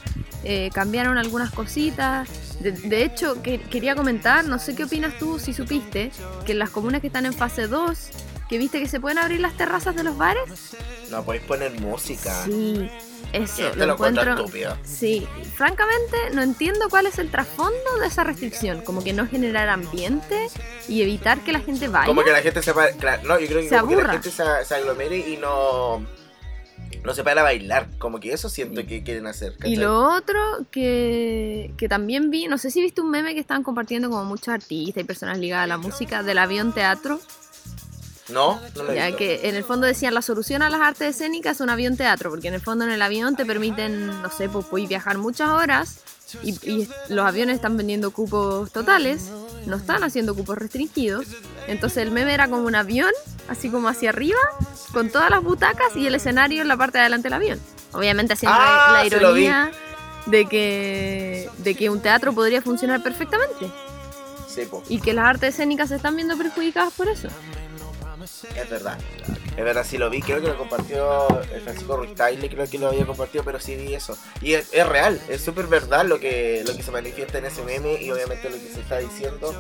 eh, 0.50 0.70
cambiaron 0.72 1.18
algunas 1.18 1.50
cositas, 1.50 2.26
de, 2.58 3.04
hecho 3.04 3.42
que, 3.42 3.60
quería 3.60 3.94
comentar, 3.94 4.46
no 4.46 4.58
sé 4.58 4.74
qué 4.74 4.84
opinas 4.84 5.18
tú 5.18 5.38
si 5.38 5.52
supiste, 5.52 6.10
que 6.46 6.52
en 6.52 6.58
las 6.58 6.70
comunas 6.70 7.02
que 7.02 7.08
están 7.08 7.26
en 7.26 7.34
fase 7.34 7.66
2, 7.66 8.08
que 8.48 8.56
viste 8.56 8.80
que 8.80 8.88
se 8.88 8.98
pueden 8.98 9.18
abrir 9.18 9.40
las 9.40 9.54
terrazas 9.58 9.94
de 9.94 10.04
los 10.04 10.16
bares. 10.16 10.74
No, 11.10 11.22
podéis 11.22 11.44
poner 11.44 11.78
música. 11.78 12.44
Sí, 12.46 12.88
eso, 13.34 13.74
lo, 13.76 13.92
encuentro. 13.92 14.46
Sí, 14.84 15.28
francamente 15.54 16.16
no 16.32 16.40
entiendo 16.40 16.88
cuál 16.88 17.04
es 17.04 17.18
el 17.18 17.30
trasfondo 17.30 17.98
de 18.00 18.06
esa 18.06 18.24
restricción. 18.24 18.80
Como 18.80 19.04
que 19.04 19.12
no 19.12 19.26
generar 19.26 19.68
ambiente 19.68 20.48
y 20.88 21.02
evitar 21.02 21.40
que 21.40 21.52
la 21.52 21.60
gente 21.60 21.88
vaya. 21.88 22.06
Como 22.06 22.24
que 22.24 22.32
la 22.32 22.40
gente 22.40 22.62
se. 22.62 22.72
Claro, 22.72 23.22
no, 23.24 23.38
yo 23.38 23.48
creo 23.48 23.68
que, 23.68 23.68
como 23.68 23.96
que 23.98 24.02
la 24.02 24.12
gente 24.12 24.30
se, 24.30 24.74
aglomere 24.74 25.18
y 25.18 25.36
no. 25.36 26.06
No 27.04 27.14
se 27.14 27.24
para 27.24 27.42
bailar, 27.42 27.88
como 27.98 28.20
que 28.20 28.32
eso 28.32 28.48
siento 28.48 28.86
que 28.86 29.02
quieren 29.02 29.26
hacer. 29.26 29.54
Y 29.64 29.76
lo 29.76 30.14
otro 30.14 30.40
que, 30.70 31.72
que 31.76 31.88
también 31.88 32.30
vi, 32.30 32.46
no 32.48 32.58
sé 32.58 32.70
si 32.70 32.80
viste 32.80 33.00
un 33.00 33.10
meme 33.10 33.34
que 33.34 33.40
estaban 33.40 33.62
compartiendo 33.62 34.10
como 34.10 34.24
muchos 34.24 34.48
artistas 34.48 35.02
y 35.02 35.04
personas 35.04 35.38
ligadas 35.38 35.64
a 35.64 35.68
la 35.68 35.78
música 35.78 36.22
del 36.22 36.38
avión 36.38 36.72
teatro, 36.72 37.20
no, 38.28 38.60
no 38.76 38.82
lo 38.82 38.92
he 38.92 38.96
Ya 38.96 39.16
que 39.16 39.48
en 39.48 39.54
el 39.54 39.64
fondo 39.64 39.86
decían 39.86 40.14
la 40.14 40.22
solución 40.22 40.62
a 40.62 40.70
las 40.70 40.80
artes 40.80 41.16
escénicas 41.16 41.56
es 41.56 41.60
un 41.60 41.70
avión 41.70 41.96
teatro, 41.96 42.30
porque 42.30 42.48
en 42.48 42.54
el 42.54 42.60
fondo 42.60 42.84
en 42.84 42.90
el 42.90 43.00
avión 43.00 43.36
te 43.36 43.46
permiten, 43.46 44.06
no 44.06 44.30
sé, 44.30 44.48
pues 44.48 44.66
puedes 44.66 44.88
viajar 44.88 45.18
muchas 45.18 45.48
horas 45.50 46.00
y, 46.42 46.88
los 47.08 47.26
aviones 47.26 47.56
están 47.56 47.76
vendiendo 47.76 48.10
cupos 48.10 48.70
totales, 48.70 49.30
no 49.66 49.76
están 49.76 50.04
haciendo 50.04 50.34
cupos 50.34 50.58
restringidos. 50.58 51.26
Entonces 51.66 51.98
el 52.02 52.10
meme 52.10 52.34
era 52.34 52.48
como 52.48 52.66
un 52.66 52.74
avión, 52.74 53.12
así 53.48 53.70
como 53.70 53.88
hacia 53.88 54.10
arriba, 54.10 54.38
con 54.92 55.10
todas 55.10 55.30
las 55.30 55.42
butacas 55.42 55.96
y 55.96 56.06
el 56.06 56.14
escenario 56.14 56.62
en 56.62 56.68
la 56.68 56.76
parte 56.76 56.98
de 56.98 57.02
adelante 57.02 57.26
del 57.26 57.34
avión. 57.34 57.60
Obviamente 57.92 58.34
haciendo 58.34 58.58
la, 58.58 59.00
ah, 59.00 59.06
ironía 59.06 59.70
de 60.26 60.46
que, 60.46 61.50
de 61.58 61.74
que 61.74 61.90
un 61.90 62.00
teatro 62.00 62.32
podría 62.32 62.62
funcionar 62.62 63.02
perfectamente. 63.02 63.70
Sí, 64.48 64.68
y 64.88 65.00
que 65.00 65.12
las 65.14 65.26
artes 65.26 65.54
escénicas 65.54 65.88
se 65.88 65.96
están 65.96 66.16
viendo 66.16 66.36
perjudicadas 66.36 66.92
por 66.92 67.08
eso. 67.08 67.28
Es 68.56 68.70
verdad. 68.70 68.98
Es 69.58 69.64
verdad, 69.64 69.84
sí 69.84 69.98
lo 69.98 70.08
vi, 70.08 70.22
creo 70.22 70.40
que 70.40 70.46
lo 70.46 70.56
compartió 70.56 71.26
Francisco 71.64 71.96
Ruiz 71.96 72.12
creo 72.14 72.70
que 72.70 72.78
lo 72.78 72.90
había 72.90 73.04
compartido, 73.04 73.42
pero 73.42 73.58
sí 73.58 73.74
vi 73.74 73.92
eso. 73.92 74.16
Y 74.40 74.52
es, 74.52 74.70
real, 74.86 75.20
es 75.28 75.42
súper 75.42 75.66
verdad 75.66 76.06
lo 76.06 76.20
que, 76.20 76.62
lo 76.64 76.76
que 76.76 76.84
se 76.84 76.92
manifiesta 76.92 77.38
en 77.38 77.46
ese 77.46 77.64
meme 77.64 78.00
y 78.00 78.08
obviamente 78.12 78.48
lo 78.50 78.54
que 78.54 78.72
se 78.72 78.80
está 78.80 78.98
diciendo. 78.98 79.52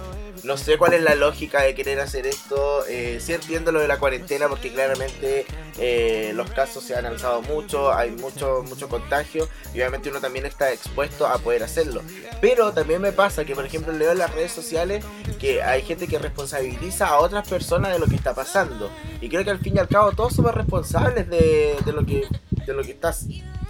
No 0.44 0.56
sé 0.56 0.78
cuál 0.78 0.94
es 0.94 1.02
la 1.02 1.16
lógica 1.16 1.62
de 1.62 1.74
querer 1.74 1.98
hacer 1.98 2.28
esto. 2.28 2.86
Eh, 2.86 3.18
sí 3.20 3.32
entiendo 3.32 3.72
lo 3.72 3.80
de 3.80 3.88
la 3.88 3.98
cuarentena 3.98 4.48
porque 4.48 4.72
claramente 4.72 5.46
eh, 5.78 6.30
los 6.32 6.48
casos 6.52 6.84
se 6.84 6.94
han 6.94 7.04
alzado 7.04 7.42
mucho, 7.42 7.92
hay 7.92 8.12
mucho, 8.12 8.62
mucho 8.68 8.88
contagio 8.88 9.48
y 9.74 9.78
obviamente 9.78 10.10
uno 10.10 10.20
también 10.20 10.46
está 10.46 10.72
expuesto 10.72 11.26
a 11.26 11.38
poder 11.38 11.64
hacerlo. 11.64 12.02
Pero 12.40 12.72
también 12.72 13.02
me 13.02 13.10
pasa 13.10 13.44
que, 13.44 13.56
por 13.56 13.66
ejemplo, 13.66 13.92
leo 13.92 14.12
en 14.12 14.18
las 14.18 14.32
redes 14.32 14.52
sociales 14.52 15.04
que 15.40 15.60
hay 15.60 15.82
gente 15.82 16.06
que 16.06 16.20
responsabiliza 16.20 17.08
a 17.08 17.18
otras 17.18 17.48
personas 17.48 17.92
de 17.92 17.98
lo 17.98 18.06
que 18.06 18.14
está 18.14 18.32
pasando. 18.32 18.90
Y 19.20 19.28
creo 19.28 19.42
que 19.42 19.50
al 19.50 19.58
fin 19.58 19.76
y 19.76 19.80
al 19.80 19.87
cabo 19.88 20.12
todos 20.12 20.34
somos 20.34 20.54
responsables 20.54 21.28
de, 21.28 21.76
lo 21.86 22.04
que 22.04 22.26
de 22.66 22.72
lo 22.72 22.82
que 22.82 22.92
está 22.92 23.14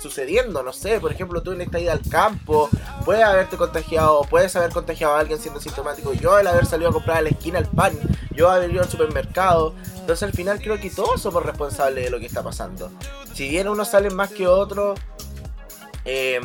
sucediendo, 0.01 0.63
no 0.63 0.73
sé, 0.73 1.01
por 1.01 1.13
ejemplo, 1.13 1.43
tú 1.43 1.53
en 1.53 1.61
esta 1.61 1.79
ida 1.81 1.93
al 1.93 2.03
campo, 2.03 2.69
puedes 3.05 3.25
haberte 3.25 3.57
contagiado, 3.57 4.23
puedes 4.23 4.55
haber 4.57 4.71
contagiado 4.71 5.15
a 5.15 5.21
alguien 5.21 5.39
siendo 5.39 5.61
sintomático, 5.61 6.13
yo 6.13 6.39
el 6.39 6.47
haber 6.47 6.67
salido 6.67 6.91
a 6.91 6.93
comprar 6.93 7.19
a 7.19 7.23
la 7.23 7.29
esquina 7.31 7.59
el 7.59 7.67
pan, 7.67 7.93
yo 8.33 8.51
haber 8.51 8.71
ido 8.71 8.83
al 8.83 8.89
supermercado, 8.89 9.75
entonces 9.97 10.23
al 10.23 10.33
final 10.33 10.61
creo 10.61 10.79
que 10.81 10.91
todos 10.91 11.21
somos 11.21 11.45
responsables 11.45 12.05
de 12.05 12.11
lo 12.11 12.21
que 12.21 12.27
está 12.27 12.43
pasando. 12.43 12.91
Si 13.35 13.49
bien 13.49 13.69
unos 13.69 13.89
salen 13.89 14.15
más 14.15 14.31
que 14.31 14.47
otros, 14.47 14.99
eh, 16.05 16.41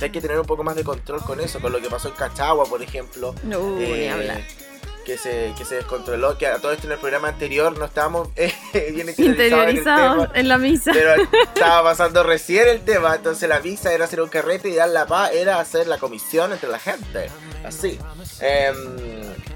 hay 0.00 0.10
que 0.10 0.20
tener 0.20 0.38
un 0.38 0.46
poco 0.46 0.64
más 0.64 0.76
de 0.76 0.84
control 0.84 1.22
con 1.22 1.40
eso, 1.40 1.60
con 1.60 1.72
lo 1.72 1.80
que 1.80 1.88
pasó 1.88 2.08
en 2.08 2.14
Cachagua, 2.14 2.64
por 2.66 2.82
ejemplo. 2.82 3.34
No, 3.44 3.78
eh, 3.78 4.10
hablar 4.10 4.42
que 5.04 5.18
se, 5.18 5.52
que 5.56 5.64
se 5.64 5.76
descontroló, 5.76 6.38
que 6.38 6.46
a 6.46 6.58
todo 6.58 6.72
esto 6.72 6.86
en 6.86 6.92
el 6.92 6.98
programa 6.98 7.28
anterior 7.28 7.76
no 7.76 7.84
estábamos 7.84 8.28
eh, 8.36 8.52
bien 8.92 9.08
interiorizados 9.08 10.28
en, 10.34 10.48
la 10.48 10.58
misa. 10.58 10.92
Pero 10.92 11.22
estaba 11.54 11.82
pasando 11.82 12.22
recién 12.22 12.68
el 12.68 12.80
tema, 12.80 13.14
entonces 13.14 13.48
la 13.48 13.60
misa 13.60 13.92
era 13.92 14.04
hacer 14.04 14.20
un 14.20 14.28
carrete 14.28 14.68
y 14.68 14.74
dar 14.74 14.88
la 14.88 15.06
paz 15.06 15.32
era 15.32 15.60
hacer 15.60 15.86
la 15.86 15.98
comisión 15.98 16.52
entre 16.52 16.68
la 16.68 16.78
gente. 16.78 17.30
Así. 17.64 17.98
Em, 18.40 18.76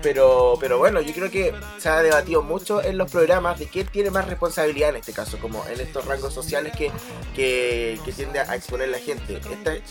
pero, 0.02 0.56
pero 0.60 0.78
bueno, 0.78 1.00
yo 1.00 1.12
creo 1.12 1.30
que 1.30 1.52
se 1.78 1.88
ha 1.88 2.02
debatido 2.02 2.42
mucho 2.42 2.82
en 2.82 2.98
los 2.98 3.10
programas 3.10 3.58
de 3.58 3.66
quién 3.66 3.86
tiene 3.88 4.10
más 4.10 4.28
responsabilidad 4.28 4.90
en 4.90 4.96
este 4.96 5.12
caso, 5.12 5.38
como 5.38 5.66
en 5.66 5.80
estos 5.80 6.04
rangos 6.04 6.32
sociales 6.32 6.72
que, 6.76 6.90
que, 7.34 7.98
que 8.04 8.12
tiende 8.12 8.38
a 8.38 8.54
exponer 8.54 8.88
la 8.88 8.98
gente. 8.98 9.40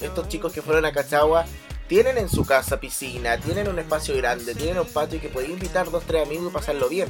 estos 0.02 0.30
chicos 0.30 0.54
que 0.54 0.62
fueron 0.62 0.86
a 0.86 0.92
Cachagua 0.92 1.46
tienen 1.88 2.18
en 2.18 2.30
su 2.30 2.46
casa 2.46 2.80
piscina, 2.80 3.38
tienen 3.38 3.68
un 3.68 3.78
espacio 3.78 4.16
grande, 4.18 4.56
tienen 4.56 4.80
un 4.80 4.88
patio 4.88 5.22
que 5.22 5.30
puede 5.30 5.48
invitar 5.48 5.92
dos, 5.92 6.04
tres 6.06 6.26
amigos 6.26 6.50
y 6.50 6.54
pasarlo 6.54 6.90
bien. 6.90 7.08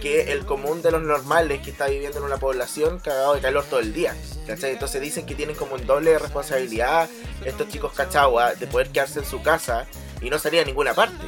Que 0.00 0.32
el 0.32 0.44
común 0.44 0.82
de 0.82 0.92
los 0.92 1.02
normales 1.02 1.60
que 1.62 1.70
está 1.70 1.88
viviendo 1.88 2.18
en 2.18 2.24
una 2.24 2.36
población 2.36 2.98
cagado 3.00 3.34
de 3.34 3.40
calor 3.40 3.64
todo 3.68 3.80
el 3.80 3.92
día. 3.92 4.14
Entonces 4.46 5.00
dicen 5.00 5.26
que 5.26 5.34
tienen 5.34 5.56
como 5.56 5.74
un 5.74 5.86
doble 5.86 6.12
de 6.12 6.18
responsabilidad 6.18 7.08
estos 7.44 7.68
chicos 7.68 7.92
cachagua 7.92 8.54
de 8.54 8.66
poder 8.66 8.90
quedarse 8.90 9.18
en 9.18 9.24
su 9.24 9.42
casa 9.42 9.86
y 10.20 10.30
no 10.30 10.38
salir 10.38 10.60
a 10.60 10.64
ninguna 10.64 10.94
parte. 10.94 11.24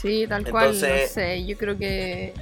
Sí, 0.00 0.26
tal 0.28 0.50
cual. 0.50 0.72
No 0.72 0.74
sé, 0.78 1.44
yo 1.44 1.56
creo 1.56 1.76
que 1.76 2.32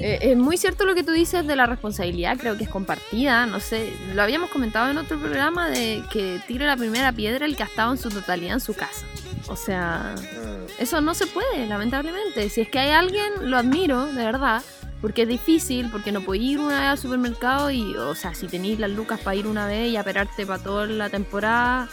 eh, 0.00 0.18
es 0.22 0.36
muy 0.36 0.56
cierto 0.56 0.84
lo 0.84 0.94
que 0.94 1.02
tú 1.02 1.12
dices 1.12 1.46
de 1.46 1.56
la 1.56 1.66
responsabilidad, 1.66 2.36
creo 2.38 2.56
que 2.56 2.64
es 2.64 2.70
compartida, 2.70 3.46
no 3.46 3.60
sé, 3.60 3.92
lo 4.14 4.22
habíamos 4.22 4.50
comentado 4.50 4.90
en 4.90 4.98
otro 4.98 5.18
programa 5.18 5.68
de 5.68 6.02
que 6.12 6.40
tire 6.46 6.66
la 6.66 6.76
primera 6.76 7.12
piedra 7.12 7.46
el 7.46 7.56
que 7.56 7.64
ha 7.64 7.66
estado 7.66 7.92
en 7.92 7.98
su 7.98 8.08
totalidad 8.08 8.54
en 8.54 8.60
su 8.60 8.74
casa. 8.74 9.04
O 9.48 9.56
sea, 9.56 10.14
mm. 10.16 10.82
eso 10.82 11.00
no 11.00 11.14
se 11.14 11.26
puede, 11.26 11.66
lamentablemente. 11.66 12.48
Si 12.48 12.60
es 12.60 12.68
que 12.68 12.78
hay 12.78 12.90
alguien, 12.90 13.50
lo 13.50 13.56
admiro, 13.56 14.06
de 14.06 14.24
verdad, 14.24 14.62
porque 15.00 15.22
es 15.22 15.28
difícil, 15.28 15.90
porque 15.90 16.12
no 16.12 16.20
puedes 16.20 16.44
ir 16.44 16.58
una 16.58 16.80
vez 16.80 16.88
al 16.88 16.98
supermercado 16.98 17.70
y, 17.70 17.96
o 17.96 18.14
sea, 18.14 18.34
si 18.34 18.46
tenéis 18.46 18.78
las 18.78 18.90
lucas 18.90 19.20
para 19.20 19.36
ir 19.36 19.46
una 19.46 19.66
vez 19.66 19.90
y 19.90 19.96
aperarte 19.96 20.46
para 20.46 20.62
toda 20.62 20.86
la 20.86 21.08
temporada, 21.08 21.88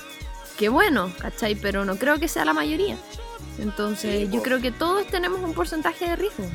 qué 0.58 0.70
bueno, 0.70 1.12
¿cachai? 1.20 1.56
Pero 1.56 1.86
no 1.86 1.96
creo 1.96 2.20
que 2.20 2.28
sea 2.28 2.46
la 2.46 2.54
mayoría. 2.54 2.98
Entonces, 3.58 4.30
yo 4.32 4.42
creo 4.42 4.60
que 4.60 4.72
todos 4.72 5.08
tenemos 5.08 5.40
un 5.40 5.54
porcentaje 5.54 6.10
de 6.10 6.16
riesgo. 6.16 6.46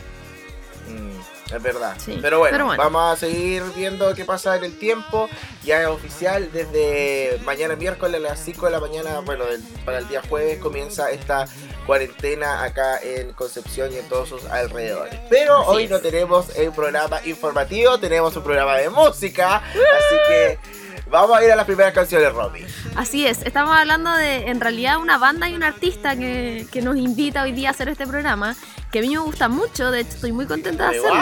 Es 1.52 1.62
verdad. 1.62 1.96
Pero, 2.20 2.38
bueno, 2.38 2.66
vamos 2.76 3.12
a 3.12 3.16
seguir 3.16 3.62
viendo 3.74 4.14
qué 4.14 4.24
pasa 4.24 4.56
en 4.56 4.64
el 4.64 4.78
tiempo. 4.78 5.28
Ya 5.64 5.82
es 5.82 5.88
oficial, 5.88 6.50
desde 6.52 7.40
mañana 7.44 7.76
miércoles 7.76 8.16
a 8.16 8.28
las 8.30 8.40
5 8.44 8.66
de 8.66 8.72
la 8.72 8.80
mañana, 8.80 9.20
bueno, 9.20 9.44
para 9.84 9.98
el 9.98 10.08
día 10.08 10.22
jueves 10.28 10.58
comienza 10.58 11.10
esta 11.10 11.46
cuarentena 11.86 12.62
acá 12.62 13.00
en 13.02 13.32
Concepción 13.32 13.92
y 13.92 13.96
en 13.96 14.08
todos 14.08 14.28
sus 14.28 14.44
alrededores. 14.44 15.18
Pero 15.28 15.60
hoy 15.66 15.88
no 15.88 16.00
tenemos 16.00 16.46
un 16.56 16.72
programa 16.72 17.20
informativo, 17.24 17.98
tenemos 17.98 18.36
un 18.36 18.42
programa 18.42 18.76
de 18.76 18.90
música. 18.90 19.56
Así 19.56 20.16
que 20.28 20.58
Vamos 21.10 21.36
a 21.36 21.44
ir 21.44 21.50
a 21.50 21.56
las 21.56 21.66
primeras 21.66 21.92
canciones, 21.92 22.32
Robbie. 22.32 22.66
Así 22.94 23.26
es, 23.26 23.42
estamos 23.42 23.76
hablando 23.76 24.12
de 24.12 24.48
en 24.48 24.60
realidad 24.60 24.98
una 24.98 25.18
banda 25.18 25.48
y 25.48 25.54
un 25.54 25.62
artista 25.62 26.16
que, 26.16 26.66
que, 26.70 26.82
nos 26.82 26.96
invita 26.96 27.42
hoy 27.42 27.52
día 27.52 27.68
a 27.68 27.70
hacer 27.72 27.88
este 27.88 28.06
programa, 28.06 28.54
que 28.92 29.00
a 29.00 29.02
mí 29.02 29.08
me 29.08 29.18
gusta 29.18 29.48
mucho, 29.48 29.90
de 29.90 30.00
hecho 30.00 30.10
estoy 30.10 30.32
muy 30.32 30.46
contenta 30.46 30.90
de 30.90 30.98
hacerlo. 30.98 31.20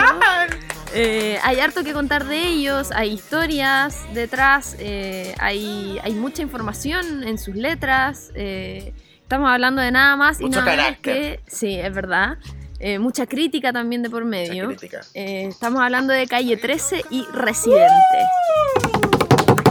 Eh, 0.94 1.38
hay 1.42 1.60
harto 1.60 1.84
que 1.84 1.92
contar 1.92 2.24
de 2.24 2.38
ellos, 2.38 2.90
hay 2.92 3.12
historias 3.12 4.06
detrás, 4.14 4.76
eh, 4.78 5.34
hay, 5.38 5.98
hay 6.02 6.14
mucha 6.14 6.42
información 6.42 7.24
en 7.24 7.38
sus 7.38 7.54
letras. 7.54 8.30
Eh, 8.34 8.94
estamos 9.22 9.50
hablando 9.50 9.82
de 9.82 9.90
nada 9.90 10.16
más 10.16 10.40
y 10.40 10.48
nada 10.48 10.64
menos 10.64 10.98
que. 11.02 11.40
Sí, 11.46 11.78
es 11.78 11.92
verdad. 11.94 12.38
eh, 12.80 12.98
mucha 12.98 13.26
crítica 13.26 13.72
también 13.72 14.02
de 14.02 14.10
por 14.10 14.24
medio. 14.24 14.66
Mucha 14.66 14.78
crítica. 14.78 15.00
Eh, 15.14 15.46
estamos 15.48 15.82
hablando 15.82 16.12
de 16.12 16.26
Calle 16.26 16.56
13 16.56 17.04
y 17.10 17.24
Residente. 17.32 17.88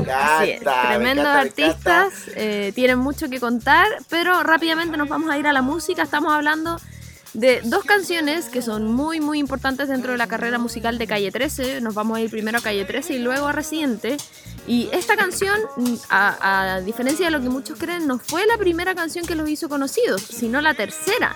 Así 0.10 0.52
es, 0.52 0.62
tremendos 0.62 1.26
encanta, 1.26 1.39
artistas, 1.39 2.13
eh, 2.36 2.72
tienen 2.76 3.00
mucho 3.00 3.30
que 3.30 3.39
contar, 3.39 3.88
pero 4.10 4.43
rápidamente 4.43 4.98
nos 4.98 5.10
vamos 5.10 5.30
a 5.30 5.38
ir 5.38 5.48
a 5.48 5.54
la 5.54 5.62
música. 5.62 6.04
Estamos 6.04 6.34
hablando 6.34 6.80
de 7.34 7.62
dos 7.63 7.84
canciones 7.84 8.46
que 8.46 8.62
son 8.62 8.91
muy 8.91 9.20
muy 9.20 9.38
importantes 9.39 9.89
dentro 9.89 10.12
de 10.13 10.17
la 10.17 10.28
carrera 10.28 10.58
musical 10.58 10.98
de 10.98 11.08
Calle 11.08 11.32
13. 11.32 11.82
Nos 11.82 11.93
vamos 11.93 12.17
a 12.17 12.22
ir 12.22 12.30
primero 12.30 12.58
a 12.58 12.62
Calle 12.62 12.86
13 12.86 13.15
y 13.15 13.20
luego 13.20 13.48
a 13.48 13.52
Residente. 13.52 14.17
Y 14.65 14.89
esta 14.91 15.15
canción, 15.15 15.58
a, 16.10 16.76
a 16.76 16.82
diferencia 16.82 17.28
de 17.28 17.32
lo 17.32 17.41
que 17.41 17.50
muchos 17.50 17.78
creen, 17.80 18.06
no 18.08 18.20
fue 18.20 18.46
la 18.46 18.58
primera 18.58 18.96
canción 18.96 19.26
que 19.26 19.36
los 19.36 19.50
hizo 19.50 19.70
conocidos, 19.70 20.22
sino 20.22 20.62
la 20.62 20.74
tercera. 20.74 21.36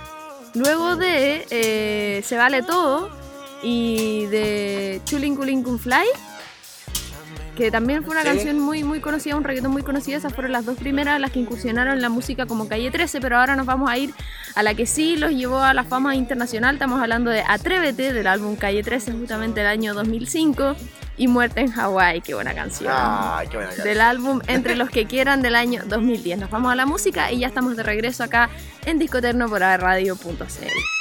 Luego 0.53 0.97
de 0.97 1.45
eh, 1.49 2.23
Se 2.25 2.35
Vale 2.35 2.61
Todo 2.61 3.09
y 3.63 4.25
de 4.25 5.01
Chulinkulinkun 5.05 5.79
Fly, 5.79 6.05
que 7.55 7.69
también 7.71 8.03
fue 8.03 8.11
una 8.13 8.21
Sí. 8.21 8.27
canción 8.27 8.59
muy 8.59 8.83
muy 8.83 8.99
conocida, 9.01 9.35
un 9.35 9.43
reggaetón 9.43 9.71
muy 9.71 9.83
conocido. 9.83 10.17
Esas 10.17 10.33
fueron 10.33 10.51
las 10.51 10.65
dos 10.65 10.77
primeras 10.77 11.19
las 11.19 11.31
que 11.31 11.39
incursionaron 11.39 11.93
en 11.95 12.01
la 12.01 12.09
música 12.09 12.45
como 12.45 12.67
Calle 12.67 12.91
13, 12.91 13.19
pero 13.21 13.37
ahora 13.37 13.55
nos 13.55 13.65
vamos 13.65 13.89
a 13.89 13.97
ir 13.97 14.13
a 14.55 14.63
la 14.63 14.73
que 14.73 14.85
sí 14.85 15.15
los 15.15 15.31
llevó 15.31 15.59
a 15.59 15.73
la 15.73 15.83
fama 15.83 16.15
internacional. 16.15 16.75
Estamos 16.75 17.01
hablando 17.01 17.29
de 17.31 17.43
Atrévete, 17.47 18.13
del 18.13 18.27
álbum 18.27 18.55
Calle 18.55 18.83
13, 18.83 19.11
justamente 19.13 19.59
del 19.61 19.69
año 19.69 19.93
2005, 19.93 20.75
y 21.17 21.27
Muerte 21.27 21.61
en 21.61 21.71
Hawái, 21.71 22.21
qué 22.21 22.33
buena 22.33 22.53
canción. 22.53 22.91
Ay, 22.95 23.47
qué 23.47 23.57
buena 23.57 23.67
canción. 23.69 23.87
Del 23.87 24.01
álbum 24.01 24.41
Entre 24.47 24.75
los 24.75 24.89
que 24.89 25.05
quieran 25.05 25.41
del 25.41 25.55
año 25.55 25.83
2010. 25.85 26.39
Nos 26.39 26.49
vamos 26.49 26.71
a 26.71 26.75
la 26.75 26.85
música 26.85 27.31
y 27.31 27.39
ya 27.39 27.47
estamos 27.47 27.75
de 27.75 27.83
regreso 27.83 28.23
acá 28.23 28.49
en 28.85 28.97
Disco 28.97 29.17
Eterno 29.19 29.47
por 29.49 29.59
radio.cl. 29.59 31.00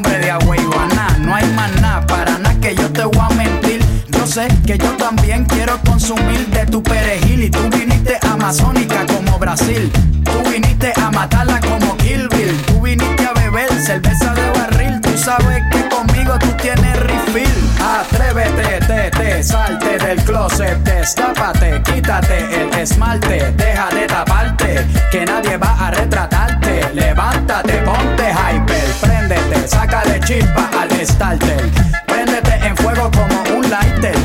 sé 4.31 4.47
que 4.65 4.77
yo 4.77 4.91
también 4.91 5.43
quiero 5.43 5.77
consumir 5.81 6.47
de 6.47 6.65
tu 6.65 6.81
perejil 6.81 7.43
y 7.43 7.49
tú 7.49 7.59
viniste 7.69 8.17
amazónica 8.21 9.05
como 9.05 9.37
Brasil. 9.37 9.91
Tú 10.23 10.49
viniste 10.49 10.93
a 10.95 11.11
matarla 11.11 11.59
como 11.59 11.97
Kill 11.97 12.29
Bill. 12.29 12.55
Tú 12.65 12.79
viniste 12.79 13.25
a 13.25 13.33
beber 13.33 13.69
cerveza 13.83 14.33
de 14.33 14.49
barril. 14.51 15.01
Tú 15.01 15.17
sabes 15.17 15.61
que 15.69 15.89
conmigo 15.89 16.39
tú 16.39 16.47
tienes 16.61 16.97
refill. 17.01 17.51
Atrévete, 17.81 18.79
te, 18.87 19.11
te, 19.11 19.43
salte 19.43 19.97
del 19.97 20.23
closet, 20.23 20.77
destápate, 20.77 21.81
quítate 21.83 22.37
el 22.61 22.73
esmalte, 22.79 23.51
deja 23.57 23.89
de 23.89 24.07
taparte, 24.07 24.87
que 25.11 25.25
nadie 25.25 25.57
va 25.57 25.87
a 25.87 25.91
retratarte. 25.91 26.89
Levántate, 26.93 27.73
ponte 27.79 28.31
hyper, 28.31 28.91
préndete, 29.01 29.67
sácale 29.67 30.21
chispa 30.21 30.69
al 30.79 31.05
starter. 31.05 32.10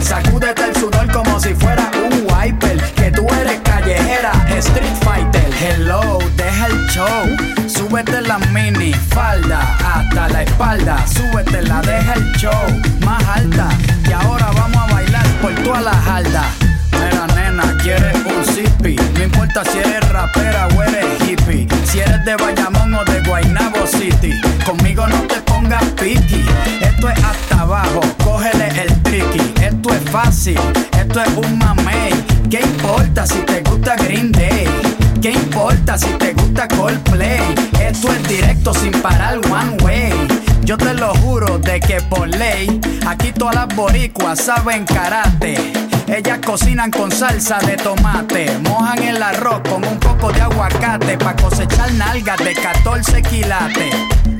Sacúdete 0.00 0.64
el 0.64 0.74
sudor 0.76 1.10
como 1.12 1.38
si 1.38 1.54
fuera 1.54 1.90
un 1.94 2.26
wiper. 2.32 2.82
Que 2.94 3.10
tú 3.10 3.26
eres 3.40 3.60
callejera, 3.62 4.32
street 4.56 4.96
fighter. 5.02 5.44
Hello, 5.60 6.18
deja 6.36 6.66
el 6.66 6.86
show, 6.88 7.68
súbete 7.68 8.22
la 8.22 8.38
mini 8.38 8.92
falda 8.94 9.60
hasta 9.84 10.28
la 10.28 10.42
espalda, 10.42 11.04
súbete 11.06 11.62
la 11.62 11.82
deja 11.82 12.14
el 12.14 12.32
show 12.36 12.52
más 13.04 13.22
alta. 13.28 13.68
Y 14.08 14.12
ahora 14.12 14.50
vamos 14.52 14.76
a 14.76 14.94
bailar 14.94 15.26
por 15.42 15.54
toda 15.56 15.80
la 15.82 15.92
jarda. 15.92 16.44
Mira, 16.92 17.26
nena, 17.34 17.76
quieres. 17.82 18.15
No 19.16 19.24
importa 19.24 19.62
si 19.64 19.78
eres 19.78 20.06
rapera 20.10 20.68
o 20.76 20.82
eres 20.82 21.06
hippie. 21.26 21.66
Si 21.84 22.00
eres 22.00 22.24
de 22.24 22.36
Bayamón 22.36 22.94
o 22.94 23.04
de 23.04 23.20
Guaynabo 23.22 23.86
City. 23.86 24.32
Conmigo 24.64 25.06
no 25.06 25.20
te 25.22 25.40
pongas 25.42 25.84
piqui. 26.00 26.44
Esto 26.80 27.08
es 27.08 27.24
hasta 27.24 27.60
abajo, 27.60 28.00
cógele 28.22 28.68
el 28.82 29.02
tricky. 29.02 29.54
Esto 29.62 29.94
es 29.94 30.10
fácil, 30.10 30.58
esto 30.98 31.22
es 31.22 31.28
un 31.36 31.58
mamey. 31.58 32.12
¿Qué 32.50 32.60
importa 32.60 33.26
si 33.26 33.38
te 33.40 33.62
gusta 33.62 33.96
Green 33.96 34.32
Day? 34.32 34.68
¿Qué 35.22 35.32
importa 35.32 35.96
si 35.96 36.08
te 36.18 36.34
gusta 36.34 36.68
Coldplay? 36.68 37.54
Esto 37.80 38.12
es 38.12 38.28
directo 38.28 38.74
sin 38.74 38.92
parar 39.00 39.38
one 39.50 39.76
way. 39.82 40.45
Yo 40.66 40.76
te 40.76 40.94
lo 40.94 41.14
juro 41.14 41.58
de 41.60 41.78
que 41.78 42.00
por 42.00 42.26
ley, 42.26 42.80
aquí 43.06 43.30
todas 43.30 43.54
las 43.54 43.76
boricuas 43.76 44.40
saben 44.40 44.84
karate. 44.84 45.54
Ellas 46.08 46.40
cocinan 46.44 46.90
con 46.90 47.12
salsa 47.12 47.58
de 47.60 47.76
tomate, 47.76 48.50
mojan 48.64 49.00
el 49.04 49.22
arroz 49.22 49.60
con 49.68 49.84
un 49.84 50.00
poco 50.00 50.32
de 50.32 50.40
aguacate 50.40 51.18
pa' 51.18 51.36
cosechar 51.36 51.92
nalgas 51.92 52.38
de 52.38 52.52
14 52.52 53.22
quilates. 53.22 53.94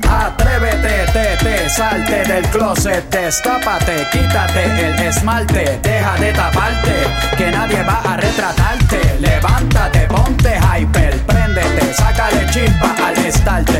Atrévete, 0.08 1.12
te, 1.12 1.36
te, 1.44 1.70
salte 1.70 2.24
del 2.24 2.44
closet, 2.46 3.08
destápate, 3.08 4.08
quítate 4.10 4.64
el 4.64 5.00
esmalte, 5.06 5.78
deja 5.80 6.16
de 6.16 6.32
taparte, 6.32 6.94
que 7.38 7.52
nadie 7.52 7.84
va 7.84 8.02
a 8.04 8.16
retratarte. 8.16 9.16
Levántate, 9.20 10.08
ponte 10.08 10.58
hyper, 10.58 11.18
préndete, 11.24 11.94
sácale 11.94 12.46
chispa 12.50 12.96
al 13.06 13.32
starter. 13.32 13.75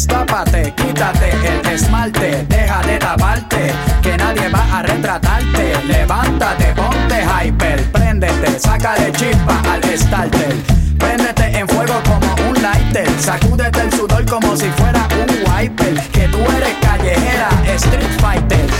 Destápate, 0.00 0.72
quítate 0.76 1.30
el 1.30 1.74
esmalte, 1.74 2.46
deja 2.48 2.80
de 2.82 2.98
taparte, 2.98 3.70
que 4.02 4.16
nadie 4.16 4.48
va 4.48 4.78
a 4.78 4.82
retratarte. 4.82 5.74
Levántate, 5.84 6.72
ponte 6.74 7.22
hyper, 7.22 7.84
préndete, 7.92 8.58
sácale 8.58 9.12
chispa 9.12 9.60
al 9.70 9.82
starter. 9.98 10.54
Préndete 10.98 11.58
en 11.58 11.68
fuego 11.68 12.00
como 12.04 12.48
un 12.48 12.62
lighter, 12.62 13.08
sacúdete 13.20 13.80
el 13.82 13.92
sudor 13.92 14.24
como 14.24 14.56
si 14.56 14.70
fuera 14.70 15.06
un 15.20 15.52
wiper. 15.52 16.00
Que 16.12 16.28
tú 16.28 16.38
eres 16.56 16.76
callejera, 16.80 17.50
street 17.66 18.20
fighter. 18.20 18.79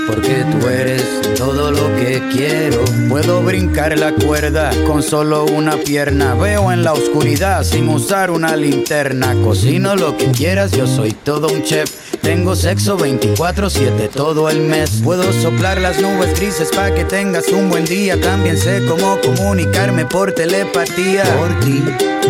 porque 0.07 0.45
tú 0.51 0.67
eres 0.67 1.03
todo 1.37 1.71
lo 1.71 1.95
que 1.95 2.21
quiero. 2.31 2.83
Puedo 3.09 3.41
brincar 3.41 3.97
la 3.97 4.13
cuerda 4.13 4.71
con 4.85 5.03
solo 5.03 5.45
una 5.45 5.77
pierna. 5.77 6.35
Veo 6.35 6.71
en 6.71 6.83
la 6.83 6.93
oscuridad 6.93 7.63
sin 7.63 7.89
usar 7.89 8.31
una 8.31 8.55
linterna. 8.55 9.33
Cocino 9.43 9.95
lo 9.95 10.17
que 10.17 10.27
quieras, 10.31 10.71
yo 10.71 10.87
soy 10.87 11.11
todo 11.11 11.47
un 11.47 11.63
chef. 11.63 11.91
Tengo 12.21 12.55
sexo 12.55 12.97
24-7 12.99 14.09
todo 14.09 14.49
el 14.49 14.61
mes. 14.61 15.01
Puedo 15.03 15.33
soplar 15.33 15.81
las 15.81 15.99
nubes 15.99 16.39
grises 16.39 16.69
para 16.69 16.93
que 16.93 17.03
tengas 17.03 17.47
un 17.47 17.69
buen 17.69 17.85
día. 17.85 18.19
También 18.21 18.57
sé 18.57 18.85
cómo 18.87 19.17
comunicarme 19.21 20.05
por 20.05 20.31
telepatía. 20.31 21.23
Por 21.37 21.59
ti. 21.61 21.83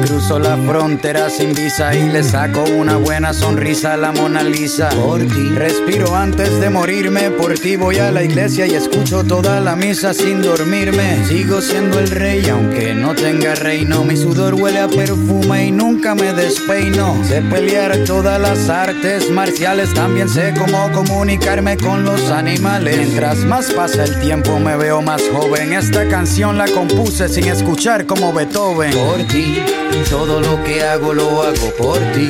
Cruzo 0.05 0.39
la 0.39 0.55
frontera 0.55 1.29
sin 1.29 1.53
visa 1.53 1.93
y 1.93 2.07
le 2.09 2.23
saco 2.23 2.63
una 2.63 2.95
buena 2.95 3.33
sonrisa 3.33 3.93
a 3.93 3.97
la 3.97 4.13
Mona 4.13 4.43
Lisa. 4.43 4.89
Por 4.89 5.19
ti. 5.19 5.49
Respiro 5.49 6.15
antes 6.15 6.61
de 6.61 6.69
morirme. 6.69 7.29
Ti 7.61 7.75
voy 7.75 7.97
a 7.97 8.11
la 8.11 8.23
iglesia 8.23 8.65
y 8.65 8.73
escucho 8.73 9.23
toda 9.23 9.59
la 9.59 9.75
misa 9.75 10.13
sin 10.13 10.41
dormirme. 10.41 11.23
Sigo 11.27 11.61
siendo 11.61 11.99
el 11.99 12.09
rey 12.09 12.47
aunque 12.49 12.93
no 12.93 13.13
tenga 13.13 13.55
reino. 13.55 14.03
Mi 14.03 14.17
sudor 14.17 14.55
huele 14.55 14.79
a 14.79 14.87
perfume 14.87 15.67
y 15.67 15.71
nunca 15.71 16.15
me 16.15 16.33
despeino. 16.33 17.15
Sé 17.23 17.41
pelear 17.41 17.97
todas 18.05 18.41
las 18.41 18.69
artes 18.69 19.29
marciales. 19.29 19.93
También 19.93 20.27
sé 20.27 20.53
cómo 20.57 20.91
comunicarme 20.91 21.77
con 21.77 22.03
los 22.03 22.31
animales. 22.31 22.97
Mientras 22.97 23.37
más 23.39 23.71
pasa 23.71 24.05
el 24.05 24.19
tiempo 24.19 24.59
me 24.59 24.75
veo 24.75 25.01
más 25.01 25.21
joven. 25.31 25.73
Esta 25.73 26.07
canción 26.07 26.57
la 26.57 26.67
compuse 26.67 27.29
sin 27.29 27.47
escuchar 27.47 28.05
como 28.05 28.33
Beethoven. 28.33 28.93
Por 28.93 29.27
ti, 29.27 29.57
todo 30.09 30.41
lo 30.41 30.63
que 30.63 30.83
hago 30.83 31.13
lo 31.13 31.43
hago 31.43 31.71
por 31.77 31.99
ti. 32.13 32.29